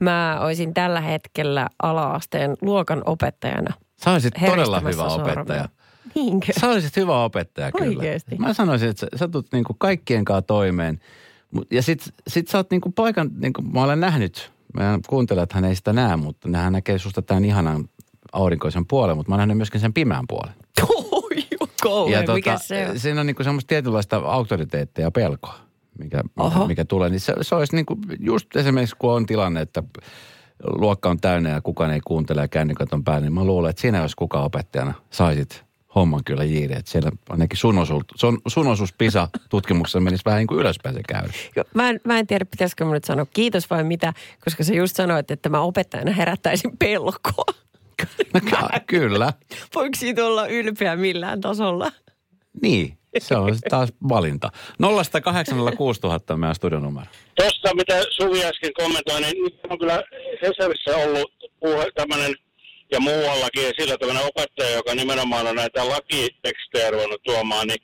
mä 0.00 0.38
olisin 0.40 0.74
tällä 0.74 1.00
hetkellä 1.00 1.68
ala-asteen 1.82 2.56
luokan 2.62 3.02
opettajana. 3.06 3.74
Sä 4.04 4.10
olisit 4.10 4.34
todella 4.46 4.80
hyvä 4.80 4.92
sormea. 5.10 5.32
opettaja. 5.32 5.68
Niinkö? 6.14 6.46
Sä 6.60 6.68
olisit 6.68 6.96
hyvä 6.96 7.24
opettaja 7.24 7.72
kyllä. 7.72 7.98
Oikeesti? 7.98 8.36
Mä 8.38 8.52
sanoisin, 8.52 8.88
että 8.88 9.00
sä, 9.00 9.06
sä 9.18 9.28
tulet 9.28 9.46
niinku 9.52 9.74
kaikkien 9.78 10.24
kanssa 10.24 10.42
toimeen. 10.42 11.00
Mut- 11.56 11.66
Ja 11.72 11.82
sit, 11.82 12.02
sit 12.28 12.48
sä 12.48 12.58
oot 12.58 12.70
niinku 12.70 12.90
paikan, 12.92 13.30
niinku 13.38 13.62
mä 13.62 13.82
olen 13.82 14.00
nähnyt, 14.00 14.52
meidän 14.76 15.00
kuuntelijathan 15.08 15.64
ei 15.64 15.76
sitä 15.76 15.92
näe, 15.92 16.16
mutta 16.16 16.48
nehän 16.48 16.72
näkee 16.72 16.98
susta 16.98 17.22
tämän 17.22 17.44
ihanan 17.44 17.88
aurinkoisen 18.32 18.86
puolen, 18.86 19.16
mutta 19.16 19.30
mä 19.30 19.34
oon 19.34 19.38
nähnyt 19.38 19.56
myöskin 19.56 19.80
sen 19.80 19.92
pimeän 19.92 20.24
puolen. 20.28 20.54
Oi, 21.84 21.90
kauhean, 21.90 22.34
mikä 22.34 22.58
se 22.58 22.88
on? 22.90 22.98
siinä 22.98 23.20
on 23.20 23.26
niinku 23.26 23.44
semmoista 23.44 23.68
tietynlaista 23.68 24.16
auktoriteettia 24.16 25.04
ja 25.04 25.10
pelkoa, 25.10 25.58
mikä, 25.98 26.22
Oho. 26.36 26.66
mikä, 26.66 26.84
tulee. 26.84 27.08
Niin 27.08 27.20
se, 27.20 27.34
se 27.40 27.54
olisi 27.54 27.76
niinku, 27.76 27.98
just 28.20 28.56
esimerkiksi 28.56 28.96
kun 28.98 29.12
on 29.12 29.26
tilanne, 29.26 29.60
että 29.60 29.82
luokka 30.64 31.10
on 31.10 31.20
täynnä 31.20 31.50
ja 31.50 31.60
kukaan 31.60 31.90
ei 31.90 32.00
kuuntele 32.04 32.40
ja 32.40 32.48
kännykät 32.48 32.92
on 32.92 33.04
päällä, 33.04 33.20
niin 33.20 33.32
mä 33.32 33.44
luulen, 33.44 33.70
että 33.70 33.82
siinä 33.82 33.98
jos 33.98 34.14
kukaan 34.14 34.44
opettajana 34.44 34.94
saisit 35.10 35.64
homman 35.94 36.24
kyllä 36.24 36.44
jiiri. 36.44 36.74
Että 36.74 36.90
siellä 36.90 37.10
ainakin 37.28 37.58
sun 37.58 37.78
osuus, 37.78 38.04
sun, 38.14 38.40
sun 38.48 38.66
osuus 38.66 38.92
PISA-tutkimuksessa 38.92 40.00
menisi 40.00 40.24
vähän 40.24 40.38
niin 40.38 40.46
kuin 40.46 40.60
ylöspäin 40.60 40.94
se 40.94 41.02
käy. 41.08 41.28
Joo, 41.56 41.64
Mä 41.74 41.88
en, 41.88 42.00
mä 42.04 42.18
en 42.18 42.26
tiedä, 42.26 42.44
pitäisikö 42.44 42.84
mä 42.84 42.92
nyt 42.92 43.04
sanoa 43.04 43.26
kiitos 43.32 43.70
vai 43.70 43.84
mitä, 43.84 44.12
koska 44.44 44.64
sä 44.64 44.74
just 44.74 44.96
sanoit, 44.96 45.30
että 45.30 45.48
mä 45.48 45.60
opettajana 45.60 46.12
herättäisin 46.12 46.76
pelkoa. 46.78 47.54
No, 48.34 48.40
ky- 48.40 48.80
kyllä. 48.86 49.32
Voiko 49.74 49.94
siitä 49.96 50.26
olla 50.26 50.46
ylpeä 50.46 50.96
millään 50.96 51.40
tasolla? 51.40 51.92
Niin, 52.62 52.98
se 53.18 53.36
on 53.36 53.58
taas 53.70 53.88
valinta. 54.08 54.50
0806000 54.82 56.34
on 56.34 56.40
meidän 56.40 56.54
studionumero. 56.54 57.06
Tuosta, 57.34 57.74
mitä 57.74 58.02
Suvi 58.10 58.44
äsken 58.44 58.70
kommentoi, 58.74 59.20
niin 59.20 59.42
nyt 59.44 59.60
on 59.70 59.78
kyllä 59.78 60.02
Hesarissa 60.42 60.96
ollut 60.96 61.32
puhe 61.60 61.86
tämmöinen 61.94 62.34
ja 62.92 63.00
muuallakin 63.00 63.62
esillä 63.66 63.96
tämmöinen 63.98 64.24
opettaja, 64.26 64.70
joka 64.76 64.94
nimenomaan 64.94 65.46
on 65.46 65.56
näitä 65.56 65.88
lakitekstejä 65.88 66.90
ruvennut 66.90 67.22
tuomaan, 67.22 67.66
niin 67.68 67.78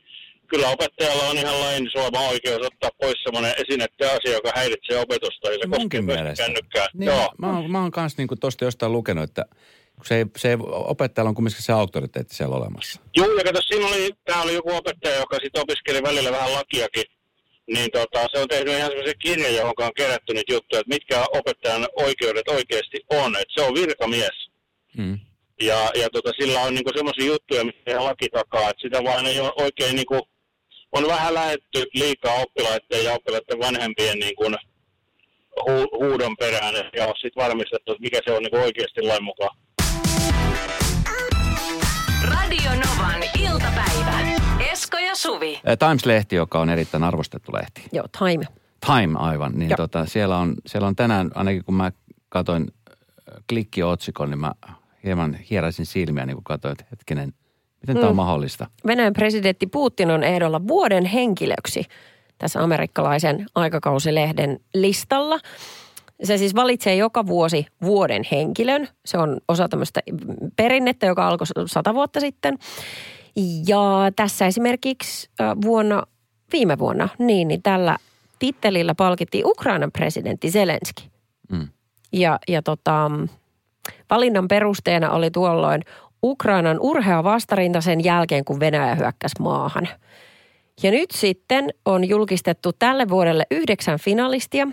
kyllä 0.49 0.69
opettajalla 0.69 1.23
on 1.31 1.39
ihan 1.39 1.61
lain 1.61 1.89
suoma 1.93 2.21
oikeus 2.21 2.67
ottaa 2.67 2.91
pois 3.01 3.23
semmoinen 3.25 3.55
esinnetty 3.59 4.05
asia, 4.07 4.33
joka 4.33 4.53
häiritsee 4.57 5.01
opetusta, 5.01 5.49
ja 5.49 5.55
se 5.55 5.59
koskee 5.61 5.79
Munkin 5.79 6.05
myös 6.05 6.19
mielestä. 6.19 6.45
kännykkää. 6.45 6.87
Niin, 6.95 7.07
Joo. 7.07 7.33
Mä, 7.39 7.53
oon- 7.57 7.71
mä 7.71 7.81
oon 7.81 7.91
kanssa 7.91 8.21
niinku 8.23 8.37
tosta 8.37 8.65
jostain 8.65 8.93
lukenut, 8.93 9.25
että 9.25 9.45
se 10.05 10.27
se 10.37 10.59
opettajalla 10.71 11.29
on 11.29 11.35
kumminkin 11.35 11.63
se 11.63 11.73
auktoriteetti 11.73 12.35
siellä 12.35 12.57
olemassa. 12.57 13.01
Joo, 13.17 13.33
ja 13.39 13.45
kato, 13.45 13.61
siinä 13.63 13.87
oli, 13.87 14.11
tää 14.25 14.43
oli 14.43 14.55
joku 14.55 14.75
opettaja, 14.75 15.17
joka 15.17 15.37
sitten 15.43 15.63
opiskeli 15.63 16.03
välillä 16.03 16.33
vähän 16.33 16.53
lakiakin, 16.53 17.05
niin 17.75 17.91
tota, 17.91 18.27
se 18.33 18.39
on 18.41 18.49
tehnyt 18.49 18.75
ihan 18.75 18.91
semmoisen 18.91 19.19
kirjan, 19.19 19.55
johon 19.55 19.75
on 19.79 19.95
kerätty 19.97 20.35
nyt 20.35 20.49
juttuja, 20.49 20.81
että 20.81 20.95
mitkä 20.95 21.25
opettajan 21.33 21.89
oikeudet 21.97 22.49
oikeasti 22.49 22.99
on. 23.11 23.37
Että 23.37 23.55
se 23.55 23.63
on 23.63 23.75
virkamies. 23.75 24.51
Mm. 24.97 25.19
Ja, 25.61 25.91
ja 25.95 26.11
tota, 26.11 26.33
sillä 26.41 26.61
on 26.61 26.75
niinku 26.75 26.91
semmoisia 26.97 27.27
juttuja, 27.27 27.65
mitä 27.65 28.05
laki 28.05 28.29
takaa, 28.29 28.71
että 28.71 28.83
sitä 28.83 29.05
vaan 29.05 29.27
ei 29.27 29.41
ole 29.41 29.53
oikein 29.57 29.97
niinku, 29.97 30.29
on 30.93 31.07
vähän 31.07 31.35
lähetty 31.35 31.85
liikaa 31.95 32.35
oppilaiden 32.35 33.05
ja 33.05 33.13
oppilaiden 33.13 33.59
vanhempien 33.59 34.19
niinku 34.19 34.45
hu, 35.65 35.89
huudon 35.99 36.37
perään 36.37 36.75
ja 36.97 37.07
on 37.07 37.15
sitten 37.17 37.43
varmistettu, 37.43 37.93
että 37.93 38.03
mikä 38.03 38.21
se 38.25 38.33
on 38.33 38.43
niinku 38.43 38.57
oikeasti 38.57 39.03
lain 39.03 39.25
mukaan. 39.25 39.57
Radio 42.29 42.71
Novan 42.71 43.23
iltapäivä. 43.41 44.19
Esko 44.73 44.99
ja 44.99 45.15
Suvi. 45.15 45.61
Times-lehti, 45.79 46.37
joka 46.37 46.61
on 46.61 46.71
erittäin 46.71 47.05
arvostettu 47.05 47.53
lehti. 47.53 47.85
Joo, 47.93 48.07
time. 48.19 48.47
Time 48.87 49.19
aivan, 49.19 49.53
niin 49.53 49.71
Joo. 49.71 49.77
tota, 49.77 50.07
siellä, 50.07 50.39
on, 50.39 50.55
siellä 50.67 50.89
on 50.89 50.97
tänään, 50.97 51.31
ainakin 51.35 51.65
kun 51.65 51.75
mä 51.75 51.93
katsoin 52.29 52.62
äh, 52.62 52.97
klikkiotsikon, 53.49 54.31
niin 54.31 54.41
mä 54.41 54.53
hieman 55.05 55.35
hieräisin 55.51 55.87
silmiä, 55.87 56.27
niin 56.27 56.37
kun 56.37 56.45
katsoin, 56.45 56.73
että 56.73 56.85
hetkinen, 56.91 57.33
miten 57.81 57.97
tämä 57.97 58.09
on 58.09 58.17
mahdollista? 58.17 58.67
Venäjän 58.87 59.12
presidentti 59.12 59.67
Putin 59.67 60.11
on 60.11 60.25
ehdolla 60.25 60.69
vuoden 60.69 61.05
henkilöksi 61.05 61.85
tässä 62.39 62.62
amerikkalaisen 62.62 63.47
aikakausilehden 63.55 64.61
listalla. 64.75 65.39
Se 66.23 66.39
siis 66.39 66.55
valitsee 66.55 66.97
joka 66.97 67.27
vuosi 67.27 67.67
vuoden 67.83 68.23
henkilön. 68.31 68.89
Se 69.07 69.19
on 69.19 69.41
osa 69.49 69.69
tämmöistä 69.69 70.01
perinnettä, 70.57 71.07
joka 71.07 71.29
alkoi 71.29 71.47
sata 71.67 71.95
vuotta 71.95 72.21
sitten. 72.21 72.59
Ja 73.69 74.13
tässä 74.17 74.47
esimerkiksi 74.47 75.31
vuonna, 75.65 76.03
viime 76.53 76.79
vuonna, 76.79 77.09
niin, 77.19 77.49
niin 77.49 77.63
tällä 77.63 77.97
tittelillä 78.39 78.95
palkittiin 78.95 79.47
Ukrainan 79.47 79.93
presidentti 79.93 80.51
Zelenski. 80.51 81.11
Mm. 81.51 81.69
Ja, 82.13 82.39
ja 82.49 82.63
tota, 82.63 83.11
valinnan 84.11 84.49
perusteena 84.49 85.11
oli 85.11 85.31
tuolloin 85.31 85.83
Ukrainan 86.23 86.81
urhea 86.81 87.25
vastarinta 87.25 87.81
sen 87.81 88.05
jälkeen, 88.05 88.45
kun 88.45 88.61
Venäjä 88.61 88.95
hyökkäsi 88.95 89.35
maahan. 89.41 89.89
Ja 90.83 90.91
nyt 90.91 91.11
sitten 91.11 91.71
on 91.85 92.09
julkistettu 92.09 92.73
tälle 92.73 93.09
vuodelle 93.09 93.47
yhdeksän 93.51 93.99
finalistia, 93.99 94.69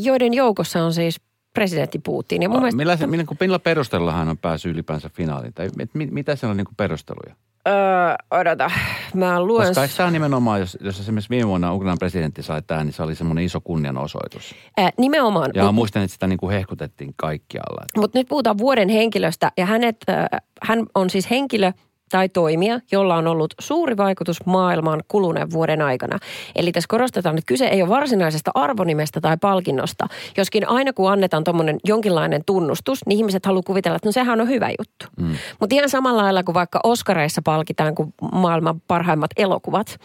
joiden 0.00 0.34
joukossa 0.34 0.84
on 0.84 0.94
siis 0.94 1.20
presidentti 1.54 1.98
Putin. 1.98 2.42
Ja 2.42 2.48
mun 2.48 2.58
mielestä, 2.58 2.76
Millä, 2.76 2.96
se, 2.96 3.06
millä, 3.06 3.24
millä 3.40 3.58
perusteella 3.58 4.12
hän 4.12 4.28
on 4.28 4.38
päässyt 4.38 4.72
ylipäänsä 4.72 5.08
finaaliin? 5.08 5.54
Tai 5.54 5.68
mit, 5.76 5.90
mit, 5.94 6.10
mitä 6.10 6.36
siellä 6.36 6.50
on 6.50 6.56
niin 6.56 6.66
perusteluja? 6.76 7.34
öö, 7.68 8.40
odota, 8.40 8.70
mä 9.14 9.40
luen... 9.42 9.68
Koska 9.68 9.82
eikö 9.82 9.94
tämä 9.96 10.06
on 10.06 10.12
nimenomaan, 10.12 10.60
jos, 10.60 10.78
jos 10.80 11.00
esimerkiksi 11.00 11.30
viime 11.30 11.48
vuonna 11.48 11.74
Ukrainan 11.74 11.98
presidentti 11.98 12.42
sai 12.42 12.62
tämän, 12.62 12.86
niin 12.86 12.94
se 12.94 13.02
oli 13.02 13.14
semmoinen 13.14 13.44
iso 13.44 13.60
kunnianosoitus. 13.60 14.54
Äh, 14.78 14.92
nimenomaan. 14.98 15.50
Ja 15.54 15.72
muistan, 15.72 16.02
että 16.02 16.12
sitä 16.12 16.26
niin 16.26 16.38
kuin 16.38 16.52
hehkutettiin 16.52 17.14
kaikkialla. 17.16 17.84
Mutta 17.96 18.18
nyt 18.18 18.28
puhutaan 18.28 18.58
vuoden 18.58 18.88
henkilöstä 18.88 19.52
ja 19.56 19.66
hänet, 19.66 19.96
äh, 20.08 20.26
hän 20.62 20.86
on 20.94 21.10
siis 21.10 21.30
henkilö 21.30 21.72
tai 22.10 22.28
toimija, 22.28 22.80
jolla 22.92 23.16
on 23.16 23.26
ollut 23.26 23.54
suuri 23.60 23.96
vaikutus 23.96 24.46
maailmaan 24.46 25.02
kuluneen 25.08 25.50
vuoden 25.50 25.82
aikana. 25.82 26.18
Eli 26.56 26.72
tässä 26.72 26.88
korostetaan, 26.88 27.38
että 27.38 27.48
kyse 27.48 27.66
ei 27.66 27.82
ole 27.82 27.88
varsinaisesta 27.88 28.50
arvonimestä 28.54 29.20
tai 29.20 29.36
palkinnosta. 29.40 30.06
Joskin 30.36 30.68
aina 30.68 30.92
kun 30.92 31.12
annetaan 31.12 31.44
tuommoinen 31.44 31.76
jonkinlainen 31.84 32.42
tunnustus, 32.46 33.06
niin 33.06 33.16
ihmiset 33.16 33.46
haluaa 33.46 33.62
kuvitella, 33.66 33.96
että 33.96 34.08
no 34.08 34.12
sehän 34.12 34.40
on 34.40 34.48
hyvä 34.48 34.70
juttu. 34.78 35.06
Mm. 35.20 35.36
Mutta 35.60 35.74
ihan 35.74 35.88
samalla 35.88 36.22
lailla 36.22 36.42
kuin 36.42 36.54
vaikka 36.54 36.80
Oscareissa 36.84 37.42
palkitaan 37.42 37.94
kuin 37.94 38.14
maailman 38.32 38.80
parhaimmat 38.80 39.30
elokuvat, 39.36 40.00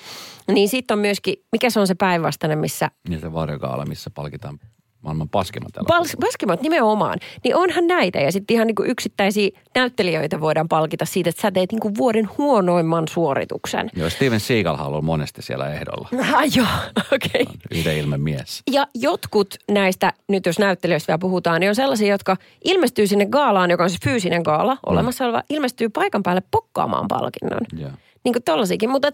niin 0.47 0.69
sitten 0.69 0.95
on 0.95 0.99
myöskin, 0.99 1.35
mikä 1.51 1.69
se 1.69 1.79
on 1.79 1.87
se 1.87 1.95
päinvastainen, 1.95 2.59
missä 2.59 2.91
Niin 3.09 3.21
se 3.21 3.33
varjokaala, 3.33 3.85
missä 3.85 4.09
palkitaan 4.09 4.59
maailman 5.05 5.29
paskimmat 5.29 5.77
elokuvat. 5.77 6.15
Paskimmat 6.19 6.61
nimenomaan, 6.61 7.19
niin 7.43 7.55
onhan 7.55 7.87
näitä. 7.87 8.19
Ja 8.19 8.31
sitten 8.31 8.53
ihan 8.53 8.67
niin 8.67 8.75
kuin 8.75 8.89
yksittäisiä 8.89 9.49
näyttelijöitä 9.75 10.41
voidaan 10.41 10.67
palkita 10.67 11.05
siitä, 11.05 11.29
että 11.29 11.41
sä 11.41 11.51
teet 11.51 11.71
niin 11.71 11.79
kuin 11.79 11.97
vuoden 11.97 12.29
huonoimman 12.37 13.07
suorituksen. 13.07 13.89
Joo, 13.95 14.09
Steven 14.09 14.39
Seagal 14.39 14.73
on 14.79 14.85
ollut 14.85 15.05
monesti 15.05 15.41
siellä 15.41 15.73
ehdolla. 15.73 16.09
Ah, 16.35 16.55
joo, 16.55 16.67
okei. 17.13 17.41
Okay. 17.41 17.55
Yhden 17.71 17.97
ilmen 17.97 18.21
mies. 18.21 18.63
Ja 18.71 18.87
jotkut 18.93 19.55
näistä, 19.71 20.13
nyt 20.27 20.45
jos 20.45 20.59
näyttelijöistä 20.59 21.07
vielä 21.07 21.17
puhutaan, 21.17 21.61
niin 21.61 21.69
on 21.69 21.75
sellaisia, 21.75 22.07
jotka 22.07 22.37
ilmestyy 22.63 23.07
sinne 23.07 23.25
gaalaan, 23.25 23.71
joka 23.71 23.83
on 23.83 23.89
siis 23.89 24.01
fyysinen 24.03 24.41
gaala, 24.41 24.77
olemassa 24.85 25.25
oleva, 25.25 25.43
ilmestyy 25.49 25.89
paikan 25.89 26.23
päälle 26.23 26.41
pokkaamaan 26.51 27.07
palkinnon. 27.07 27.61
Joo. 27.77 27.89
Niin 28.23 28.33
kuin. 28.79 28.89
Mutta 28.89 29.11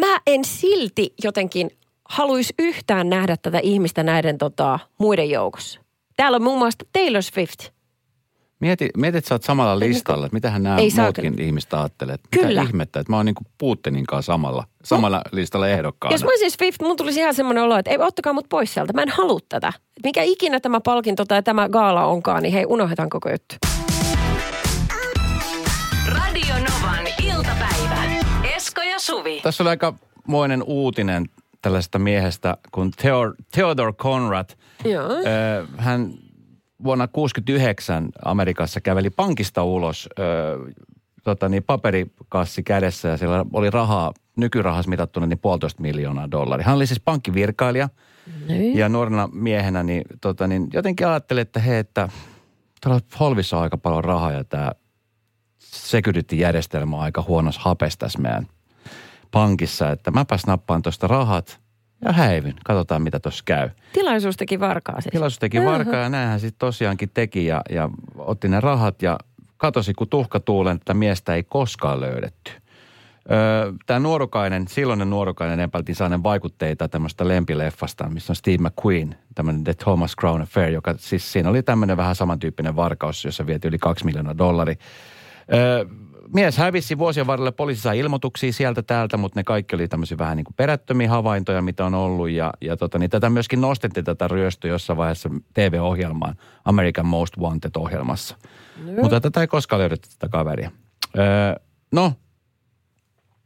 mä 0.00 0.20
en 0.26 0.44
silti 0.44 1.14
jotenkin 1.24 1.70
haluaisi 2.08 2.54
yhtään 2.58 3.08
nähdä 3.10 3.36
tätä 3.36 3.58
ihmistä 3.62 4.02
näiden 4.02 4.38
tota, 4.38 4.78
muiden 4.98 5.30
joukossa. 5.30 5.80
Täällä 6.16 6.36
on 6.36 6.42
muun 6.42 6.58
muassa 6.58 6.86
Taylor 6.92 7.22
Swift. 7.22 7.68
Mieti, 8.60 8.90
mieti, 8.96 9.18
että 9.18 9.28
sä 9.28 9.34
oot 9.34 9.42
samalla 9.42 9.78
listalla, 9.78 10.26
että 10.26 10.34
mitähän 10.36 10.62
nämä 10.62 10.76
Ei 10.76 10.90
saa 10.90 11.04
muutkin 11.04 11.40
ihmiset 11.40 11.74
ajattelee. 11.74 12.14
Että 12.14 12.28
Mitä 12.36 12.46
Kyllä. 12.46 12.62
ihmettä, 12.62 13.00
että 13.00 13.12
mä 13.12 13.16
oon 13.16 13.26
niin 13.26 13.34
kuin 13.34 13.46
Putinin 13.58 14.06
kanssa 14.06 14.32
samalla, 14.32 14.64
samalla 14.84 15.22
listalla 15.32 15.68
ehdokkaana. 15.68 16.14
Jos 16.14 16.24
mä 16.24 16.30
olisin 16.30 16.50
Swift, 16.50 16.82
mun 16.82 16.96
tulisi 16.96 17.20
ihan 17.20 17.34
semmoinen 17.34 17.64
olo, 17.64 17.76
että 17.76 17.90
ei 17.90 17.98
ottakaa 17.98 18.32
mut 18.32 18.48
pois 18.48 18.74
sieltä. 18.74 18.92
Mä 18.92 19.02
en 19.02 19.08
halua 19.08 19.40
tätä. 19.48 19.68
Et 19.68 20.04
mikä 20.04 20.22
ikinä 20.22 20.60
tämä 20.60 20.80
palkinto 20.80 21.24
tai 21.24 21.42
tämä 21.42 21.68
gaala 21.68 22.06
onkaan, 22.06 22.42
niin 22.42 22.52
hei, 22.52 22.64
unohdetaan 22.68 23.10
koko 23.10 23.30
juttu. 23.30 23.54
Radio 26.08 26.54
Novan 26.54 27.06
iltapäivä. 27.22 28.02
Esko 28.56 28.82
ja 28.82 28.98
Suvi. 29.00 29.40
Tässä 29.42 29.62
oli 29.62 29.70
aika 29.70 29.94
moinen 30.26 30.62
uutinen 30.62 31.26
tällaista 31.66 31.98
miehestä 31.98 32.56
kuin 32.72 32.90
Theodor, 32.90 33.34
Theodor 33.52 33.94
Conrad. 33.94 34.50
Joo. 34.84 35.08
Hän 35.76 36.00
vuonna 36.84 37.06
1969 37.06 38.08
Amerikassa 38.24 38.80
käveli 38.80 39.10
pankista 39.10 39.64
ulos 39.64 40.08
tota 41.24 41.48
niin, 41.48 41.62
paperikassi 41.62 42.62
kädessä 42.62 43.08
ja 43.08 43.16
siellä 43.16 43.44
oli 43.52 43.70
rahaa, 43.70 44.12
nykyrahassa 44.36 44.88
mitattuna 44.88 45.26
niin 45.26 45.38
puolitoista 45.38 45.82
miljoonaa 45.82 46.30
dollaria. 46.30 46.66
Hän 46.66 46.76
oli 46.76 46.86
siis 46.86 47.00
pankkivirkailija 47.00 47.88
Niin. 48.48 48.78
ja 48.78 48.88
nuorena 48.88 49.28
miehenä 49.32 49.82
niin, 49.82 50.02
tota 50.20 50.46
niin 50.46 50.68
jotenkin 50.72 51.06
ajattelin, 51.06 51.42
että 51.42 51.60
hei, 51.60 51.78
että 51.78 52.08
tuolla 52.82 53.00
Holvissa 53.20 53.56
on 53.56 53.62
aika 53.62 53.76
paljon 53.76 54.04
rahaa 54.04 54.32
ja 54.32 54.44
tämä 54.44 54.72
security-järjestelmä 55.58 56.96
on 56.96 57.02
aika 57.02 57.24
huonossa 57.28 57.60
hapessa 57.64 57.98
tässä 57.98 58.18
meidän 58.18 58.46
pankissa, 59.30 59.90
että 59.90 60.10
mäpäs 60.10 60.46
nappaan 60.46 60.82
tuosta 60.82 61.06
rahat 61.06 61.60
ja 62.04 62.12
häivyn. 62.12 62.54
Katsotaan, 62.64 63.02
mitä 63.02 63.20
tuossa 63.20 63.42
käy. 63.46 63.70
Tilaisuus 63.92 64.36
teki 64.36 64.60
varkaa 64.60 65.00
siis. 65.00 65.12
Tilaisuus 65.12 65.38
teki 65.38 65.64
varkaa 65.64 66.00
ja 66.00 66.08
näinhän 66.08 66.40
sitten 66.40 66.58
tosiaankin 66.58 67.10
teki 67.14 67.46
ja, 67.46 67.62
ja 67.70 67.90
otti 68.18 68.48
ne 68.48 68.60
rahat 68.60 69.02
ja 69.02 69.18
katosi 69.56 69.94
kuin 69.94 70.10
tuhkatuulen, 70.10 70.76
että 70.76 70.94
miestä 70.94 71.34
ei 71.34 71.42
koskaan 71.42 72.00
löydetty. 72.00 72.52
Tämä 73.86 74.00
nuorukainen, 74.00 74.68
silloinen 74.68 75.10
nuorukainen 75.10 75.60
epäiltiin 75.60 75.96
saaneen 75.96 76.22
vaikutteita 76.22 76.88
tämmöistä 76.88 77.28
lempileffasta, 77.28 78.08
missä 78.08 78.32
on 78.32 78.36
Steve 78.36 78.58
McQueen, 78.58 79.16
tämmöinen 79.34 79.64
The 79.64 79.74
Thomas 79.74 80.16
Crown 80.20 80.42
Affair, 80.42 80.70
joka 80.70 80.94
siis 80.98 81.32
siinä 81.32 81.50
oli 81.50 81.62
tämmöinen 81.62 81.96
vähän 81.96 82.14
samantyyppinen 82.14 82.76
varkaus, 82.76 83.24
jossa 83.24 83.46
vietiin 83.46 83.68
yli 83.68 83.78
kaksi 83.78 84.04
miljoonaa 84.04 84.38
dollari. 84.38 84.74
Öö, 85.52 85.84
mies 86.34 86.56
hävisi 86.56 86.98
vuosien 86.98 87.26
varrella, 87.26 87.52
poliisi 87.52 87.80
sai 87.80 87.98
ilmoituksia 87.98 88.52
sieltä 88.52 88.82
täältä, 88.82 89.16
mutta 89.16 89.40
ne 89.40 89.44
kaikki 89.44 89.74
oli 89.74 89.88
tämmöisiä 89.88 90.18
vähän 90.18 90.36
niin 90.36 90.44
kuin 90.44 90.54
perättömiä 90.54 91.10
havaintoja, 91.10 91.62
mitä 91.62 91.86
on 91.86 91.94
ollut. 91.94 92.30
Ja, 92.30 92.52
ja 92.60 92.76
tota, 92.76 92.98
niin 92.98 93.10
tätä 93.10 93.30
myöskin 93.30 93.60
nostettiin 93.60 94.04
tätä 94.04 94.28
ryöstöä 94.28 94.70
jossain 94.70 94.96
vaiheessa 94.96 95.30
TV-ohjelmaan, 95.54 96.34
American 96.64 97.06
Most 97.06 97.36
Wanted-ohjelmassa. 97.38 98.36
Mutta 99.02 99.20
tätä 99.20 99.40
ei 99.40 99.46
koskaan 99.46 99.80
löydetty 99.80 100.08
tätä 100.08 100.28
kaveria. 100.28 100.70
Öö, 101.18 101.54
no, 101.92 102.12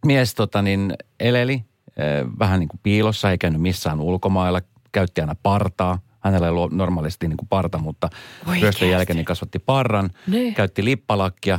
mies 0.06 0.34
tota 0.34 0.62
niin, 0.62 0.94
eleli 1.20 1.64
öö, 1.98 2.24
vähän 2.38 2.60
niin 2.60 2.68
kuin 2.68 2.80
piilossa, 2.82 3.30
ei 3.30 3.38
käynyt 3.38 3.60
missään 3.60 4.00
ulkomailla, 4.00 4.60
käytti 4.92 5.20
aina 5.20 5.36
partaa. 5.42 5.98
Hänellä 6.20 6.46
ei 6.46 6.50
ollut 6.50 6.72
normaalisti 6.72 7.28
niin 7.28 7.36
kuin 7.36 7.48
parta, 7.48 7.78
mutta 7.78 8.08
Oikeasti? 8.40 8.62
ryöstön 8.62 8.90
jälkeen 8.90 9.16
niin 9.16 9.24
kasvatti 9.24 9.58
parran, 9.58 10.10
Niin. 10.26 10.54
käytti 10.54 10.84
lippalakkia. 10.84 11.58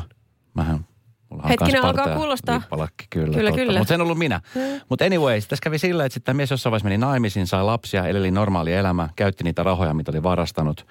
Mähän, 0.53 0.85
mulla 1.31 1.47
Hetkinen, 1.47 1.85
alkaa 1.85 2.15
kuulostaa. 2.15 2.55
Lippalakki, 2.55 3.05
kyllä. 3.09 3.33
Kyllä, 3.33 3.49
totta. 3.49 3.65
kyllä. 3.65 3.79
Mutta 3.79 3.87
se 3.87 3.93
en 3.93 4.01
ollut 4.01 4.17
minä. 4.17 4.41
Mutta 4.89 5.05
anyways, 5.05 5.47
tässä 5.47 5.63
kävi 5.63 5.77
sillä, 5.77 6.05
että 6.05 6.13
sitten 6.13 6.35
mies 6.35 6.51
jossain 6.51 6.71
vaiheessa 6.71 6.89
meni 6.89 6.97
naimisiin, 6.97 7.47
sai 7.47 7.63
lapsia, 7.63 8.07
eleli 8.07 8.31
normaalia 8.31 8.79
elämää, 8.79 9.09
käytti 9.15 9.43
niitä 9.43 9.63
rahoja, 9.63 9.93
mitä 9.93 10.11
oli 10.11 10.23
varastanut. 10.23 10.87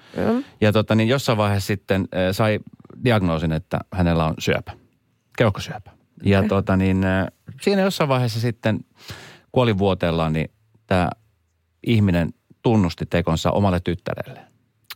Ja 0.61 0.71
tota, 0.71 0.95
niin 0.95 1.09
jossain 1.09 1.37
vaiheessa 1.37 1.67
sitten 1.67 2.01
äh, 2.01 2.19
sai 2.31 2.59
diagnoosin, 3.03 3.51
että 3.51 3.79
hänellä 3.93 4.25
on 4.25 4.33
syöpä, 4.39 4.71
keuhkosyöpä. 5.37 5.91
Ja 6.23 6.39
Okei. 6.39 6.49
tota, 6.49 6.77
niin, 6.77 7.03
äh, 7.03 7.27
siinä 7.61 7.81
jossain 7.81 8.07
vaiheessa 8.07 8.39
sitten 8.39 8.79
kuolivuoteellaan, 9.51 10.33
niin 10.33 10.51
tämä 10.87 11.09
ihminen 11.87 12.33
tunnusti 12.61 13.05
tekonsa 13.05 13.51
omalle 13.51 13.79
tyttärelle. 13.79 14.50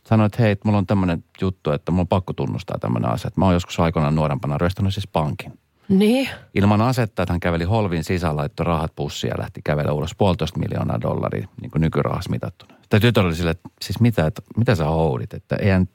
Sanoi, 0.08 0.26
että 0.26 0.42
hei, 0.42 0.50
että 0.50 0.68
mulla 0.68 0.78
on 0.78 0.86
tämmöinen 0.86 1.24
juttu, 1.40 1.70
että 1.70 1.92
mulla 1.92 2.00
on 2.00 2.08
pakko 2.08 2.32
tunnustaa 2.32 2.78
tämmöinen 2.78 3.10
asia. 3.10 3.28
Että 3.28 3.40
mä 3.40 3.44
oon 3.44 3.54
joskus 3.54 3.80
aikoinaan 3.80 4.14
nuorempana 4.14 4.58
ryöstänyt 4.58 4.94
siis 4.94 5.06
pankin. 5.06 5.58
Niin. 5.88 6.28
Ilman 6.54 6.80
asetta, 6.80 7.22
että 7.22 7.32
hän 7.32 7.40
käveli 7.40 7.64
holvin 7.64 8.04
sisään, 8.04 8.36
laittoi 8.36 8.66
rahat 8.66 8.92
pussiin 8.96 9.28
ja 9.28 9.38
lähti 9.38 9.60
kävellä 9.64 9.92
ulos 9.92 10.14
puolitoista 10.18 10.58
miljoonaa 10.58 11.00
dollaria, 11.00 11.48
niin 11.60 11.70
kuin 11.70 11.80
nykyrahassa 11.80 12.30
mitattuna. 12.30 12.74
Tämä 12.88 13.00
tytär 13.00 13.26
oli 13.26 13.34
silleen, 13.34 13.56
että 13.56 13.68
siis 13.82 14.00
mitä, 14.00 14.26
että, 14.26 14.42
mitä 14.56 14.74
sä 14.74 14.84
houdit, 14.84 15.34
että 15.34 15.56
eihän, 15.56 15.88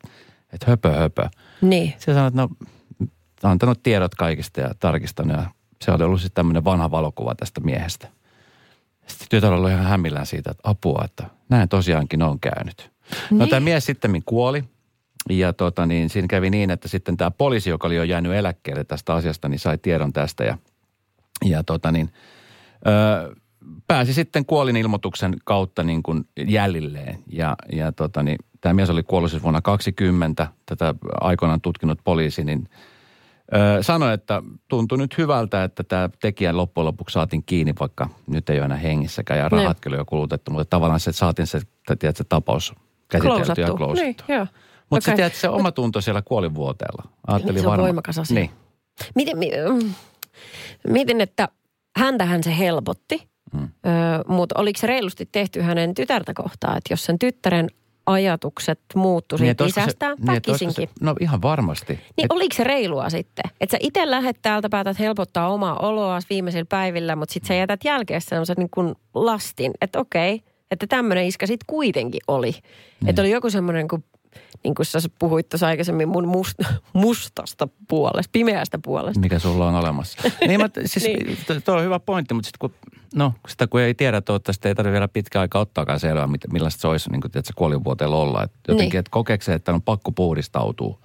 että 0.54 0.66
höpö 0.68 0.92
höpö. 0.92 1.30
Niin. 1.62 1.94
Se 1.98 2.14
sanoi, 2.14 2.28
että 2.28 2.42
no, 2.42 2.50
antanut 3.44 3.84
tiedot 3.84 4.16
kaikista 4.16 4.62
ja 4.62 4.70
tarkistanut 4.80 5.38
ja 5.38 5.44
se 5.82 5.92
oli 5.92 6.04
ollut 6.04 6.22
siis 6.22 6.34
tämmöinen 6.34 6.64
vanha 6.64 6.92
valokuva 6.92 7.36
tästä 7.36 7.62
miehestä. 7.62 8.08
Sitten 9.08 9.28
tytär 9.30 9.54
oli 9.54 9.72
ihan 9.72 9.86
hämmillään 9.86 10.26
siitä, 10.26 10.52
että 10.52 10.70
apua, 10.70 11.02
että 11.06 11.24
näin 11.50 11.70
tosiaankin 11.70 12.22
on 12.22 12.40
käynyt. 12.40 12.92
No 13.32 13.38
Niin. 13.38 13.50
tämä 13.50 13.60
mies 13.60 13.86
sitten 13.86 14.24
kuoli 14.26 14.64
ja 15.30 15.54
tota, 15.54 15.86
niin, 15.86 16.10
siinä 16.10 16.28
kävi 16.28 16.50
niin, 16.50 16.72
että 16.72 16.88
sitten 16.88 17.18
tämä 17.18 17.32
poliisi, 17.32 17.70
joka 17.70 17.88
oli 17.88 17.96
jo 17.96 18.04
jäänyt 18.04 18.34
eläkkeelle 18.34 18.84
tästä 18.84 19.14
asiasta, 19.14 19.50
niin 19.50 19.60
sai 19.60 19.78
tiedon 19.78 20.14
tästä 20.14 20.44
ja, 20.44 20.58
ja 21.46 21.64
tota 21.64 21.92
niin, 21.92 22.10
öö, 22.88 23.36
pääsi 23.88 24.14
sitten 24.14 24.46
kuolinilmoituksen 24.46 25.36
kautta 25.46 25.84
niin 25.84 26.04
kuin 26.04 26.24
jäljilleen. 26.48 27.20
Ja, 27.28 27.56
ja 27.74 27.92
tota, 27.92 28.24
niin, 28.24 28.38
tämä 28.62 28.74
mies 28.74 28.90
oli 28.90 29.04
kuollut 29.04 29.32
siis 29.32 29.44
vuonna 29.44 29.62
20, 29.62 30.48
tätä 30.66 30.96
aikoinaan 31.22 31.62
tutkinut 31.62 32.00
poliisi, 32.04 32.44
niin 32.44 32.70
ö, 33.54 33.84
sanoi, 33.84 34.14
että 34.14 34.44
tuntui 34.68 34.98
nyt 34.98 35.18
hyvältä, 35.18 35.64
että 35.64 35.84
tämä 35.84 36.10
tekijä 36.22 36.58
loppujen 36.58 36.86
lopuksi 36.86 37.14
saatiin 37.14 37.44
kiinni, 37.46 37.74
vaikka 37.80 38.10
nyt 38.28 38.50
ei 38.50 38.58
ole 38.58 38.66
enää 38.66 38.78
hengissäkään 38.78 39.40
ja 39.40 39.50
rahat 39.50 39.80
kyllä 39.80 39.98
jo 39.98 40.06
kulutettu, 40.06 40.52
mutta 40.52 40.66
tavallaan 40.66 41.00
se, 41.00 41.12
saatiin 41.12 41.48
se, 41.48 41.62
tiedät, 42.00 42.18
se 42.18 42.24
tapaus 42.24 42.74
käsitelty 43.12 43.62
ja 43.62 43.68
Klousattu. 43.68 43.78
klousattu. 43.78 44.04
Niin, 44.28 44.38
joo. 44.38 44.48
Mutta 44.90 45.12
okay. 45.14 45.30
se, 45.30 45.36
se 45.40 45.50
oma 45.50 45.72
tunto 45.72 46.02
siellä 46.02 46.22
kuolinvuoteella. 46.22 47.04
Ajattelin 47.28 47.62
Se 47.62 47.68
on 47.68 47.72
varmaan- 47.72 47.88
voimakas 47.88 48.20
asia. 48.20 48.36
Niin. 48.36 48.50
Mietin, 49.16 49.38
mi- 49.38 49.52
mm, 49.82 49.94
mietin, 50.88 51.22
että 51.22 51.48
häntähän 51.98 52.44
se 52.44 52.58
helpotti, 52.58 53.30
Mm. 53.54 53.62
öö, 53.86 53.92
mutta 54.28 54.60
oliko 54.60 54.80
se 54.80 54.88
reilusti 54.88 55.30
tehty 55.32 55.62
hänen 55.62 55.94
tytärtä 55.94 56.34
kohtaan, 56.34 56.78
että 56.78 56.94
jos 56.94 57.06
sen 57.06 57.20
tyttären 57.20 57.68
ajatukset 58.06 58.80
muuttu 58.96 59.38
siitä 59.38 59.52
että 59.52 59.64
olisiko 59.64 59.80
se- 59.82 59.84
isästään 59.86 60.18
niin, 60.18 60.28
väkisinkin. 60.28 60.88
Se, 60.88 60.94
no 61.02 61.16
ihan 61.20 61.42
varmasti. 61.42 61.94
Niin 61.94 62.26
Et- 62.26 62.32
oliko 62.32 62.56
se 62.56 62.64
reilua 62.64 63.10
sitten? 63.10 63.44
Että 63.62 63.72
sä 63.74 63.78
itse 63.82 64.10
lähdet 64.12 64.38
täältä, 64.42 64.70
päätät 64.70 65.00
helpottaa 65.00 65.50
omaa 65.54 65.80
oloa 65.80 66.20
viimeisillä 66.30 66.66
päivillä, 66.70 67.16
mutta 67.16 67.34
sitten 67.34 67.48
sä 67.48 67.54
jätät 67.54 67.84
jälkeen 67.84 68.22
semmoisen 68.22 68.56
niin 68.58 68.70
kuin 68.74 68.96
lastin, 69.14 69.72
että 69.82 70.00
okei, 70.00 70.42
että 70.72 70.88
tämmöinen 70.88 71.26
iskä 71.26 71.46
sitten 71.48 71.66
kuitenkin 71.68 72.22
oli. 72.28 72.52
Niin. 72.52 73.10
Että 73.10 73.22
oli 73.22 73.32
joku 73.32 73.50
semmoinen, 73.50 73.88
kun, 73.88 74.04
niin 74.64 74.76
kuin 74.76 74.86
sä 74.86 75.00
puhuit 75.20 75.50
tuossa 75.50 75.68
aikaisemmin 75.68 76.10
mun 76.10 76.28
must, 76.28 76.60
mustasta 76.94 77.68
puolesta, 77.88 78.30
pimeästä 78.32 78.80
puolesta. 78.84 79.20
mikä 79.20 79.40
sulla 79.40 79.68
on 79.68 79.76
olemassa. 79.76 80.20
niin, 80.48 80.62
mä, 80.62 80.70
siis, 80.86 81.06
Niin. 81.06 81.38
tuo 81.66 81.76
on 81.76 81.84
hyvä 81.84 82.00
pointti, 82.00 82.34
mutta 82.34 82.48
sitten 82.48 82.60
kun, 82.60 82.90
no, 83.16 83.34
sitä 83.48 83.68
kun 83.68 83.82
ei 83.82 83.94
tiedä, 83.94 84.22
toivottavasti 84.22 84.68
ei 84.68 84.76
tarvitse 84.76 84.92
vielä 84.94 85.08
pitkä 85.08 85.40
aika 85.42 85.60
ottaakaan 85.60 86.00
selvää, 86.00 86.28
mit- 86.28 86.54
millaista 86.54 86.82
se 86.82 86.88
olisi 86.88 87.10
niin 87.12 87.22
kuin, 87.22 87.32
tiedätkö, 87.32 87.54
kuolinvuoteella 87.56 88.18
olla. 88.18 88.44
Et 88.44 88.52
jotenkin, 88.68 88.92
Niin. 88.94 89.00
että 89.00 89.12
kokeeko 89.12 89.44
se, 89.44 89.54
että 89.54 89.74
on 89.74 89.82
pakko 89.82 90.12
puhdistautua. 90.12 91.00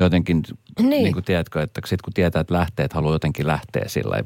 Jotenkin, 0.00 0.42
Niin. 0.78 0.90
niin. 0.90 1.12
kuin 1.12 1.24
tiedätkö, 1.24 1.62
että 1.62 1.80
sit 1.86 2.02
kun 2.02 2.12
tietää, 2.12 2.40
että 2.40 2.54
lähtee, 2.54 2.84
että 2.84 2.94
haluaa 2.94 3.14
jotenkin 3.14 3.46
lähteä 3.46 3.84
sillä. 3.86 4.24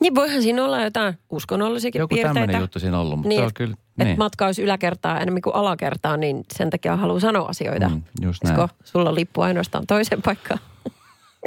Niin 0.00 0.14
voihan 0.14 0.42
siinä 0.42 0.64
olla 0.64 0.82
jotain 0.82 1.18
uskonnollisikin 1.30 1.98
Joku 1.98 2.14
piirteitä. 2.14 2.34
tämmöinen 2.40 2.60
juttu 2.60 2.80
siinä 2.80 2.98
ollut, 2.98 3.16
mutta 3.18 3.28
Niin, 3.28 3.40
on 3.40 3.48
että 3.48 3.58
kyllä, 3.58 3.74
Että 3.74 4.04
niin. 4.04 4.18
matka 4.18 4.46
olisi 4.46 4.62
yläkertaa 4.62 5.20
enemmän 5.20 5.42
kuin 5.42 5.54
alakertaa, 5.54 6.16
niin 6.16 6.44
sen 6.54 6.70
takia 6.70 6.96
haluaa 6.96 7.20
sanoa 7.20 7.48
asioita. 7.48 7.88
Mm, 7.88 8.02
just 8.22 8.44
näin. 8.44 8.60
Olisiko 8.60 8.76
sulla 8.84 9.14
lippu 9.14 9.40
ainoastaan 9.40 9.86
toiseen 9.86 10.22
paikkaan? 10.22 10.60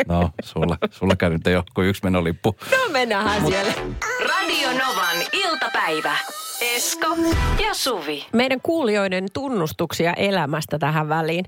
No, 0.07 0.29
sulla, 0.43 0.77
sulla 0.91 1.15
käy 1.15 1.29
nyt 1.29 1.41
jo 1.45 1.63
kuin 1.75 1.87
yksi 1.87 2.03
menolippu. 2.03 2.55
No 2.71 2.77
mennään 2.91 3.45
siellä. 3.47 3.73
Radio 4.29 4.69
Novan 4.69 5.17
iltapäivä. 5.33 6.17
Esko 6.75 7.07
ja 7.67 7.73
Suvi. 7.73 8.25
Meidän 8.33 8.59
kuulijoiden 8.63 9.25
tunnustuksia 9.33 10.13
elämästä 10.13 10.79
tähän 10.79 11.09
väliin. 11.09 11.45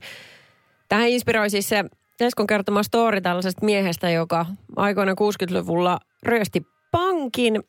Tähän 0.90 1.08
inspiroi 1.08 1.50
siis 1.50 1.70
se 1.70 1.84
Eskon 2.20 2.48
kertoma 2.48 2.84
story 2.84 3.22
tällaisesta 3.22 3.66
miehestä, 3.66 4.10
joka 4.10 4.46
aikoina 4.76 5.12
60-luvulla 5.12 6.00
ryösti 6.24 6.68
pankin, 6.94 7.64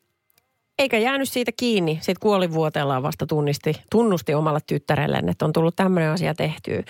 eikä 0.79 0.99
jäänyt 0.99 1.29
siitä 1.29 1.53
kiinni. 1.57 1.95
Sitten 1.95 2.21
kuolivuoteellaan 2.21 3.03
vasta 3.03 3.27
tunnisti, 3.27 3.75
tunnusti 3.91 4.35
omalle 4.35 4.61
tyttärelleen, 4.67 5.29
että 5.29 5.45
on 5.45 5.53
tullut 5.53 5.77
tämmöinen 5.77 6.11
asia 6.11 6.35
tehtyä. 6.35 6.83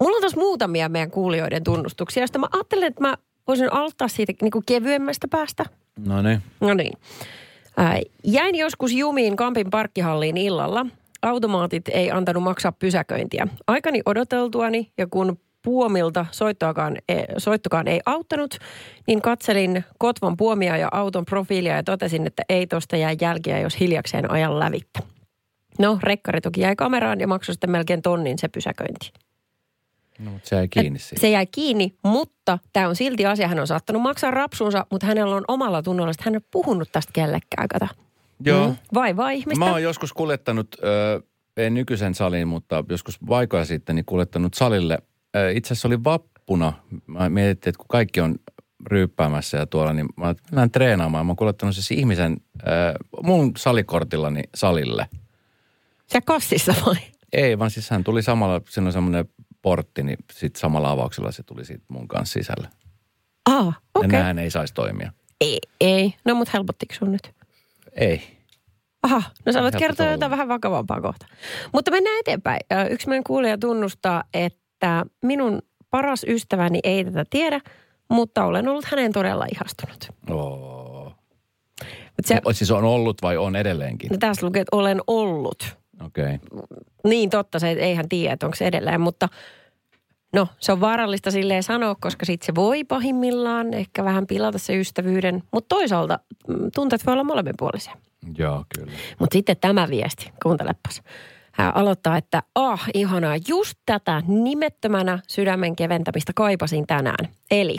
Mulla 0.00 0.16
on 0.16 0.22
tuossa 0.22 0.40
muutamia 0.40 0.88
meidän 0.88 1.10
kuulijoiden 1.10 1.64
tunnustuksia, 1.64 2.20
joista 2.20 2.38
mä 2.38 2.46
ajattelen, 2.52 2.86
että 2.86 3.00
mä 3.00 3.16
voisin 3.48 3.72
aloittaa 3.72 4.08
siitä 4.08 4.32
niin 4.42 4.50
kuin 4.50 4.64
kevyemmästä 4.66 5.28
päästä. 5.28 5.64
No 6.06 6.22
niin. 6.22 6.42
No 6.60 6.74
niin. 6.74 6.92
Jäin 8.24 8.54
joskus 8.54 8.92
jumiin 8.92 9.36
Kampin 9.36 9.70
parkkihalliin 9.70 10.36
illalla. 10.36 10.86
Automaatit 11.22 11.88
ei 11.88 12.10
antanut 12.10 12.42
maksaa 12.42 12.72
pysäköintiä. 12.72 13.48
Aikani 13.66 14.02
odoteltuani 14.06 14.92
ja 14.98 15.06
kun 15.06 15.38
puomilta 15.66 16.26
soittoakaan, 16.30 16.96
e- 17.08 17.24
soittokaan 17.38 17.88
ei 17.88 18.00
auttanut, 18.06 18.58
niin 19.06 19.22
katselin 19.22 19.84
Kotvon 19.98 20.36
puomia 20.36 20.76
ja 20.76 20.88
auton 20.92 21.24
profiilia 21.24 21.76
ja 21.76 21.82
totesin, 21.82 22.26
että 22.26 22.42
ei 22.48 22.66
tosta 22.66 22.96
jää 22.96 23.14
jälkiä, 23.20 23.60
jos 23.60 23.80
hiljakseen 23.80 24.30
ajan 24.30 24.58
lävittä. 24.58 25.00
No, 25.78 25.98
rekkari 26.02 26.40
toki 26.40 26.60
jäi 26.60 26.76
kameraan 26.76 27.20
ja 27.20 27.26
maksoi 27.26 27.54
sitten 27.54 27.70
melkein 27.70 28.02
tonnin 28.02 28.38
se 28.38 28.48
pysäköinti. 28.48 29.12
No, 30.18 30.30
mutta 30.30 30.48
se 30.48 30.56
jäi 30.56 30.68
kiinni 30.68 30.98
siitä. 30.98 31.20
Se 31.20 31.30
jäi 31.30 31.46
kiinni, 31.46 31.94
mutta 32.02 32.58
tämä 32.72 32.88
on 32.88 32.96
silti 32.96 33.26
asia. 33.26 33.48
Hän 33.48 33.60
on 33.60 33.66
saattanut 33.66 34.02
maksaa 34.02 34.30
rapsunsa, 34.30 34.86
mutta 34.90 35.06
hänellä 35.06 35.36
on 35.36 35.44
omalla 35.48 35.82
tunnolla, 35.82 36.10
että 36.10 36.22
hän 36.24 36.34
ole 36.34 36.42
puhunut 36.50 36.88
tästä 36.92 37.12
kellekään, 37.12 37.68
kato. 37.68 37.86
Joo. 38.44 38.68
Mm. 38.68 38.76
Vai 38.94 39.16
vai 39.16 39.38
ihmistä? 39.38 39.64
Mä 39.64 39.70
oon 39.70 39.82
joskus 39.82 40.12
kuljettanut, 40.12 40.68
ö, 40.84 41.22
ei 41.56 41.70
nykyisen 41.70 42.14
salin, 42.14 42.48
mutta 42.48 42.84
joskus 42.88 43.18
vaikoja 43.28 43.64
sitten, 43.64 43.96
niin 43.96 44.04
kuljettanut 44.04 44.54
salille. 44.54 44.98
Itse 45.54 45.74
asiassa 45.74 45.88
oli 45.88 46.04
vappuna. 46.04 46.72
Mä 47.06 47.28
mietin, 47.28 47.68
että 47.68 47.78
kun 47.78 47.86
kaikki 47.88 48.20
on 48.20 48.34
ryyppäämässä 48.86 49.56
ja 49.56 49.66
tuolla, 49.66 49.92
niin 49.92 50.06
mä 50.16 50.34
lähden 50.52 50.70
treenaamaan. 50.70 51.26
Mä 51.26 51.30
oon 51.30 51.36
kuljettanut 51.36 51.74
siis 51.74 51.90
ihmisen 51.90 52.36
ö, 52.62 52.66
mun 53.22 53.52
salikortillani 53.56 54.42
salille. 54.54 55.08
Se 56.06 56.20
kassissa 56.20 56.74
vai? 56.86 56.96
Ei, 57.32 57.58
vaan 57.58 57.70
siis 57.70 57.90
hän 57.90 58.04
tuli 58.04 58.22
samalla, 58.22 58.60
siinä 58.68 58.86
on 58.86 58.92
semmoinen 58.92 59.24
portti, 59.62 60.02
niin 60.02 60.18
sitten 60.32 60.60
samalla 60.60 60.90
avauksella 60.90 61.32
se 61.32 61.42
tuli 61.42 61.64
siitä 61.64 61.84
mun 61.88 62.08
kanssa 62.08 62.32
sisälle. 62.32 62.68
Ah, 63.50 63.66
Okay. 63.66 63.72
okei. 63.94 64.02
Ja 64.02 64.06
Okay. 64.08 64.22
näin 64.22 64.38
ei 64.38 64.50
saisi 64.50 64.74
toimia. 64.74 65.12
Ei, 65.40 65.58
ei. 65.80 66.14
No 66.24 66.34
mut 66.34 66.52
helpottiko 66.52 66.94
sun 66.94 67.12
nyt? 67.12 67.30
Ei. 67.92 68.22
Aha, 69.02 69.22
no 69.46 69.52
sä 69.52 69.62
voit 69.62 69.76
kertoa 69.76 70.06
jotain 70.06 70.30
vähän 70.30 70.48
vakavampaa 70.48 71.00
kohta. 71.00 71.26
Mutta 71.72 71.90
mennään 71.90 72.16
eteenpäin. 72.20 72.60
Yksi 72.90 73.08
meidän 73.08 73.24
kuulija 73.24 73.58
tunnustaa, 73.58 74.24
että 74.34 74.58
minun 75.22 75.62
paras 75.90 76.24
ystäväni 76.28 76.80
ei 76.84 77.04
tätä 77.04 77.24
tiedä, 77.30 77.60
mutta 78.08 78.44
olen 78.44 78.68
ollut 78.68 78.84
hänen 78.84 79.12
todella 79.12 79.46
ihastunut. 79.54 80.08
Oo. 80.30 81.12
Mut 82.16 82.26
se, 82.26 82.40
O, 82.44 82.52
siis 82.52 82.70
on 82.70 82.84
ollut 82.84 83.22
vai 83.22 83.36
on 83.36 83.56
edelleenkin? 83.56 84.10
no 84.10 84.16
tässä 84.20 84.46
lukee, 84.46 84.60
että 84.60 84.76
olen 84.76 85.00
ollut. 85.06 85.76
Okei. 86.06 86.34
Okay. 86.52 86.62
Niin 87.04 87.30
totta, 87.30 87.58
se 87.58 87.70
ei 87.70 87.94
hän 87.94 88.08
tiedä, 88.08 88.32
että 88.32 88.46
onko 88.46 88.56
se 88.56 88.66
edelleen, 88.66 89.00
mutta 89.00 89.28
no 90.32 90.48
se 90.58 90.72
on 90.72 90.80
vaarallista 90.80 91.30
silleen 91.30 91.62
sanoa, 91.62 91.96
koska 92.00 92.26
sitten 92.26 92.46
se 92.46 92.54
voi 92.54 92.84
pahimmillaan 92.84 93.74
ehkä 93.74 94.04
vähän 94.04 94.26
pilata 94.26 94.58
se 94.58 94.76
ystävyyden, 94.76 95.42
mutta 95.52 95.74
toisaalta 95.74 96.18
mm, 96.48 96.70
tunteet 96.74 97.06
voi 97.06 97.12
olla 97.12 97.24
molemminpuolisia. 97.24 97.96
Joo, 98.38 98.64
kyllä. 98.76 98.92
Mutta 99.18 99.34
sitten 99.34 99.56
tämä 99.60 99.88
viesti, 99.90 100.32
kuuntelepas. 100.42 101.02
Hän 101.56 101.76
aloittaa, 101.76 102.16
että 102.16 102.42
ah, 102.54 102.84
ihanaa, 102.94 103.36
just 103.48 103.78
tätä 103.86 104.22
nimettömänä 104.26 105.18
sydämen 105.28 105.76
keventämistä 105.76 106.32
kaipasin 106.34 106.86
tänään. 106.86 107.28
Eli 107.50 107.76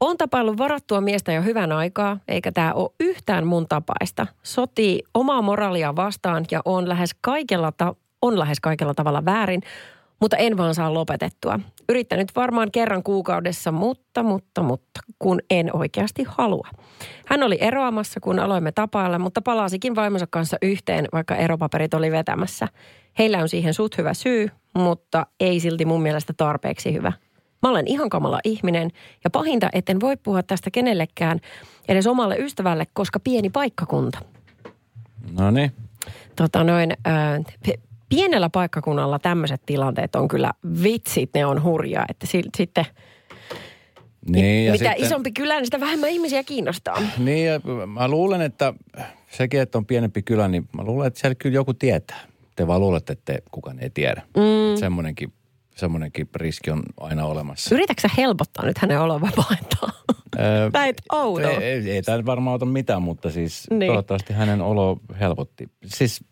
on 0.00 0.16
tapaillut 0.16 0.58
varattua 0.58 1.00
miestä 1.00 1.32
jo 1.32 1.42
hyvän 1.42 1.72
aikaa, 1.72 2.18
eikä 2.28 2.52
tämä 2.52 2.72
ole 2.72 2.90
yhtään 3.00 3.46
mun 3.46 3.68
tapaista. 3.68 4.26
Sotii 4.42 5.02
omaa 5.14 5.42
moraalia 5.42 5.96
vastaan 5.96 6.44
ja 6.50 6.60
on 6.64 6.88
lähes 6.88 7.10
kaikella, 7.20 7.72
ta- 7.72 7.94
on 8.22 8.38
lähes 8.38 8.60
kaikella 8.60 8.94
tavalla 8.94 9.24
väärin, 9.24 9.62
mutta 10.20 10.36
en 10.36 10.56
vaan 10.56 10.74
saa 10.74 10.94
lopetettua. 10.94 11.60
Yrittänyt 11.88 12.28
varmaan 12.36 12.70
kerran 12.70 13.02
kuukaudessa, 13.02 13.72
mutta, 13.72 14.22
mutta, 14.22 14.62
mutta, 14.62 15.00
kun 15.18 15.40
en 15.50 15.76
oikeasti 15.76 16.24
halua. 16.28 16.68
Hän 17.26 17.42
oli 17.42 17.58
eroamassa, 17.60 18.20
kun 18.20 18.38
aloimme 18.38 18.72
tapailla, 18.72 19.18
mutta 19.18 19.42
palasikin 19.42 19.94
vaimonsa 19.94 20.26
kanssa 20.30 20.56
yhteen, 20.62 21.08
vaikka 21.12 21.36
eropaperit 21.36 21.94
oli 21.94 22.10
vetämässä. 22.12 22.68
Heillä 23.18 23.38
on 23.38 23.48
siihen 23.48 23.74
suht 23.74 23.98
hyvä 23.98 24.14
syy, 24.14 24.48
mutta 24.74 25.26
ei 25.40 25.60
silti 25.60 25.84
mun 25.84 26.02
mielestä 26.02 26.32
tarpeeksi 26.36 26.92
hyvä. 26.92 27.12
Mä 27.62 27.70
olen 27.70 27.86
ihan 27.86 28.10
kamala 28.10 28.40
ihminen 28.44 28.90
ja 29.24 29.30
pahinta, 29.30 29.68
etten 29.72 30.00
voi 30.00 30.16
puhua 30.16 30.42
tästä 30.42 30.70
kenellekään, 30.70 31.40
edes 31.88 32.06
omalle 32.06 32.36
ystävälle, 32.36 32.86
koska 32.92 33.20
pieni 33.20 33.50
paikkakunta. 33.50 34.18
No 35.38 35.50
niin. 35.50 35.72
Tota 36.36 36.64
noin, 36.64 36.90
p- 37.66 37.80
pienellä 38.08 38.50
paikkakunnalla 38.50 39.18
tämmöiset 39.18 39.62
tilanteet 39.66 40.14
on 40.16 40.28
kyllä 40.28 40.52
vitsit, 40.82 41.30
ne 41.34 41.46
on 41.46 41.62
hurjaa. 41.62 42.04
Että 42.08 42.26
si- 42.26 42.42
sitten 42.56 42.84
Niin, 44.28 44.66
ja 44.66 44.72
mitä 44.72 44.84
sitten, 44.90 45.06
isompi 45.06 45.32
kylä, 45.32 45.54
niin 45.56 45.64
sitä 45.66 45.80
vähemmän 45.80 46.10
ihmisiä 46.10 46.42
kiinnostaa. 46.44 46.98
Niin, 47.18 47.46
ja 47.46 47.60
mä 47.86 48.08
luulen, 48.08 48.40
että 48.40 48.74
sekin, 49.30 49.60
että 49.60 49.78
on 49.78 49.86
pienempi 49.86 50.22
kylä, 50.22 50.48
niin 50.48 50.68
mä 50.76 50.82
luulen, 50.84 51.06
että 51.06 51.20
siellä 51.20 51.34
kyllä 51.34 51.54
joku 51.54 51.74
tietää. 51.74 52.20
Te 52.56 52.66
vaan 52.66 52.80
luulette, 52.80 53.12
että 53.12 53.32
te, 53.32 53.42
kukaan 53.50 53.78
ei 53.78 53.90
tiedä. 53.90 54.22
Mm. 54.36 54.80
Semmoinenkin, 54.80 55.32
semmoinenkin 55.76 56.28
riski 56.36 56.70
on 56.70 56.82
aina 57.00 57.24
olemassa. 57.26 57.74
Yritätkö 57.74 58.00
sä 58.02 58.10
helpottaa 58.16 58.64
nyt 58.64 58.78
hänen 58.78 59.00
olovapaintaan? 59.00 59.92
Öö, 60.38 60.70
Näet 60.72 61.02
outo. 61.12 61.48
ei, 61.48 61.56
ei, 61.56 61.90
ei 61.90 62.02
tämä 62.02 62.26
varmaan 62.26 62.52
auta 62.52 62.66
mitään, 62.66 63.02
mutta 63.02 63.30
siis 63.30 63.66
Niin. 63.70 63.86
toivottavasti 63.88 64.32
hänen 64.32 64.60
olo 64.60 65.00
helpotti. 65.20 65.68
Siis, 65.86 66.24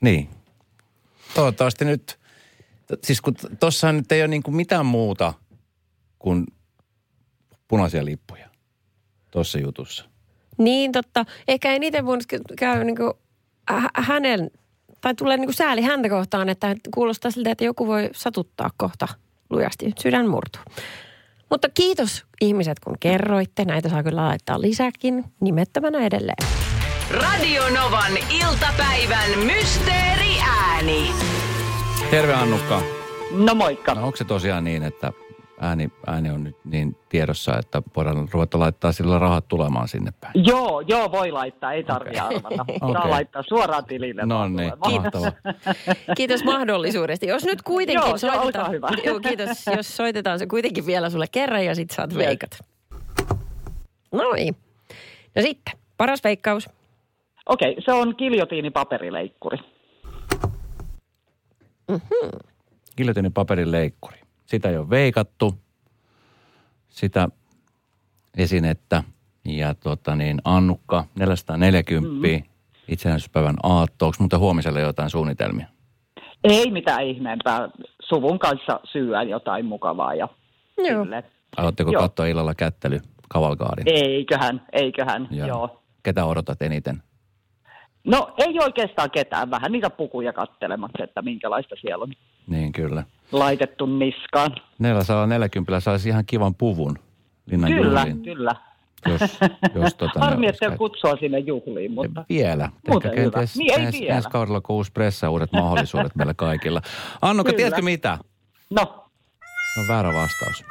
niin. 0.00 0.28
Toivottavasti 1.34 1.84
nyt, 1.84 2.18
siis 3.02 3.20
kun 3.20 3.34
tuossa 3.60 3.92
nyt 3.92 4.12
ei 4.12 4.22
ole 4.22 4.28
niin 4.28 4.42
kuin 4.42 4.56
mitään 4.56 4.86
muuta 4.86 5.34
kuin 6.18 6.46
punaisia 7.68 8.04
lippuja 8.04 8.48
tuossa 9.30 9.58
jutussa. 9.58 10.04
Niin 10.58 10.92
totta. 10.92 11.24
Ehkä 11.48 11.72
ei 11.72 11.78
niiden 11.78 12.06
voinut 12.06 12.24
käy 12.58 12.84
niin 12.84 12.96
kuin 12.96 13.12
hänen, 13.94 14.50
tai 15.00 15.14
tulee 15.14 15.36
niin 15.36 15.46
kuin 15.46 15.54
sääli 15.54 15.82
häntä 15.82 16.08
kohtaan, 16.08 16.48
että 16.48 16.76
kuulostaa 16.94 17.30
siltä, 17.30 17.50
että 17.50 17.64
joku 17.64 17.86
voi 17.86 18.10
satuttaa 18.12 18.70
kohta 18.76 19.08
lujasti. 19.50 19.92
Sydän 19.98 20.28
murtuu. 20.28 20.62
Mutta 21.50 21.68
kiitos 21.74 22.24
ihmiset, 22.40 22.80
kun 22.80 22.96
kerroitte. 23.00 23.64
Näitä 23.64 23.88
saa 23.88 24.02
kyllä 24.02 24.24
laittaa 24.24 24.60
lisäkin 24.60 25.24
nimettömänä 25.40 25.98
edelleen. 25.98 26.57
Radio 27.10 27.62
Novan 27.62 28.12
iltapäivän 28.30 29.38
mysteeriääni. 29.38 31.12
Terve 32.10 32.34
Annukka. 32.34 32.82
No 33.32 33.54
moikka. 33.54 33.94
No 33.94 34.04
onko 34.04 34.16
se 34.16 34.24
tosiaan 34.24 34.64
niin, 34.64 34.82
että 34.82 35.12
ääni, 35.60 35.92
ääni 36.06 36.30
on 36.30 36.44
nyt 36.44 36.56
niin 36.64 36.96
tiedossa, 37.08 37.58
että 37.58 37.82
voidaan 37.96 38.28
ruveta 38.32 38.58
laittaa 38.58 38.92
sillä 38.92 39.18
rahat 39.18 39.48
tulemaan 39.48 39.88
sinne 39.88 40.12
päin? 40.20 40.32
Joo, 40.34 40.80
joo, 40.80 41.12
voi 41.12 41.30
laittaa, 41.30 41.72
ei 41.72 41.84
tarvitse 41.84 42.22
okay. 42.22 42.36
arvata. 42.36 42.64
Saa 42.80 42.88
Okei. 42.88 43.10
laittaa 43.10 43.42
suoraan 43.48 43.84
tilille. 43.84 44.26
No 44.26 44.48
niin, 44.48 44.72
mahtavaa. 44.78 45.32
Kiitos 46.16 46.44
mahdollisuudesta. 46.44 47.26
Jos 47.26 47.44
nyt 47.44 47.62
kuitenkin 47.62 48.00
Joo, 48.00 48.08
joo, 48.08 48.18
soitetaan. 48.18 48.70
hyvä. 48.70 48.88
Joo, 49.04 49.20
kiitos. 49.20 49.48
Jos 49.76 49.96
soitetaan 49.96 50.38
se 50.38 50.46
kuitenkin 50.46 50.86
vielä 50.86 51.10
sulle 51.10 51.26
kerran 51.32 51.64
ja 51.64 51.74
sit 51.74 51.90
saat 51.90 52.14
veikat. 52.16 52.50
No 54.12 54.32
niin. 54.32 54.56
No 55.36 55.42
sitten, 55.42 55.74
paras 55.96 56.24
veikkaus. 56.24 56.77
Okei, 57.48 57.76
se 57.84 57.92
on 57.92 58.16
kiljotiinipaperileikkuri. 58.16 59.58
Giljotinin 62.96 63.32
paperin 63.32 63.72
leikkuri. 63.72 64.20
Sitä 64.46 64.68
ei 64.68 64.76
ole 64.76 64.90
veikattu. 64.90 65.54
Sitä 66.88 67.28
esinettä. 68.38 69.02
Ja 69.44 69.74
tota 69.74 70.16
niin, 70.16 70.38
Annukka, 70.44 71.04
440 71.18 72.28
mm. 72.28 72.42
itsenäisyyspäivän 72.88 73.56
aatto. 73.62 74.06
Onko 74.06 74.16
muuten 74.18 74.38
huomiselle 74.38 74.80
jotain 74.80 75.10
suunnitelmia? 75.10 75.66
Ei 76.44 76.70
mitään 76.70 77.04
ihmeempää. 77.06 77.68
Suvun 78.02 78.38
kanssa 78.38 78.80
syyä 78.92 79.22
jotain 79.22 79.66
mukavaa 79.66 80.14
ja 80.14 80.28
Joo. 80.78 81.02
sille. 81.02 81.24
Aloitteko 81.56 81.92
katsoa 81.92 82.26
illalla 82.26 82.54
kättely 82.54 83.00
kavalkaadin? 83.28 83.84
Eiköhän, 83.86 84.66
eiköhän, 84.72 85.28
joo. 85.30 85.48
joo. 85.48 85.82
Ketä 86.02 86.24
odotat 86.24 86.62
eniten? 86.62 87.02
No 88.08 88.30
ei 88.38 88.58
oikeastaan 88.60 89.10
ketään, 89.10 89.50
vähän 89.50 89.72
niitä 89.72 89.90
pukuja 89.90 90.32
kattelemassa, 90.32 91.04
että 91.04 91.22
minkälaista 91.22 91.74
siellä 91.80 92.02
on 92.02 92.12
Niin 92.46 92.72
kyllä. 92.72 93.04
laitettu 93.32 93.86
niskaan. 93.86 94.54
440 94.78 95.80
saisi 95.80 96.08
ihan 96.08 96.24
kivan 96.26 96.54
puvun 96.54 96.98
linnan 97.46 97.72
Kyllä, 97.72 98.00
juhliin. 98.00 98.22
kyllä. 98.22 98.54
Jos, 99.06 99.20
jos 99.74 99.94
tota, 99.94 100.20
Harmi, 100.20 100.46
että 100.46 100.66
olisi- 100.66 100.78
kutsua 100.78 101.16
sinne 101.20 101.38
juhliin, 101.38 101.92
mutta 101.92 102.24
Vielä. 102.28 102.70
Ehkä 102.92 103.10
kenties. 103.10 103.56
Niin, 103.56 103.80
ei 103.80 103.86
ensi, 103.86 104.00
vielä. 104.00 104.16
ensi 104.16 104.28
kaudella, 104.28 104.60
kun 104.60 104.76
uusi 104.76 104.92
pressa, 104.92 105.30
uudet 105.30 105.52
mahdollisuudet 105.52 106.14
meillä 106.16 106.34
kaikilla. 106.34 106.82
Annukka, 107.22 107.50
Kyllä. 107.52 107.56
tiedätkö 107.56 107.82
mitä? 107.82 108.18
no, 108.70 109.04
Se 109.74 109.80
on 109.80 109.88
väärä 109.88 110.08
vastaus. 110.14 110.64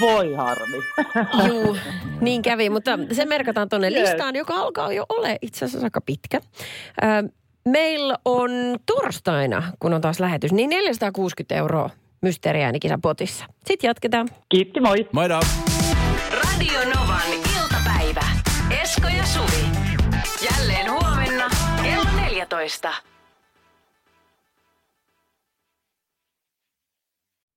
Voi 0.00 0.34
harmi. 0.34 0.76
Juu, 1.48 1.76
niin 2.20 2.42
kävi, 2.42 2.70
mutta 2.70 2.98
se 3.12 3.24
merkataan 3.24 3.68
tuonne 3.68 3.88
Yes. 3.88 4.08
listaan, 4.10 4.36
joka 4.36 4.54
alkaa 4.54 4.92
jo 4.92 5.06
ole 5.08 5.38
itse 5.42 5.64
asiassa 5.64 5.86
aika 5.86 6.00
pitkä. 6.00 6.40
Meillä 7.68 8.16
on 8.24 8.50
torstaina, 8.86 9.62
kun 9.78 9.94
on 9.94 10.00
taas 10.00 10.20
lähetys, 10.20 10.52
niin 10.52 10.70
460 10.70 11.54
euroa 11.54 11.90
mysteeriäänikisa 12.22 12.98
potissa. 13.02 13.44
Sitten 13.66 13.88
jatketaan. 13.88 14.28
Kiitti, 14.48 14.80
moi. 14.80 15.08
Moida! 15.12 15.40
Radio 16.32 16.80
Novan 16.94 17.22
iltapäivä. 17.62 18.24
Esko 18.82 19.08
ja 19.16 19.26
Suvi. 19.26 19.64
Jälleen 20.50 20.90
huomenna 20.92 21.50
kello 21.82 22.04
14. 22.16 22.92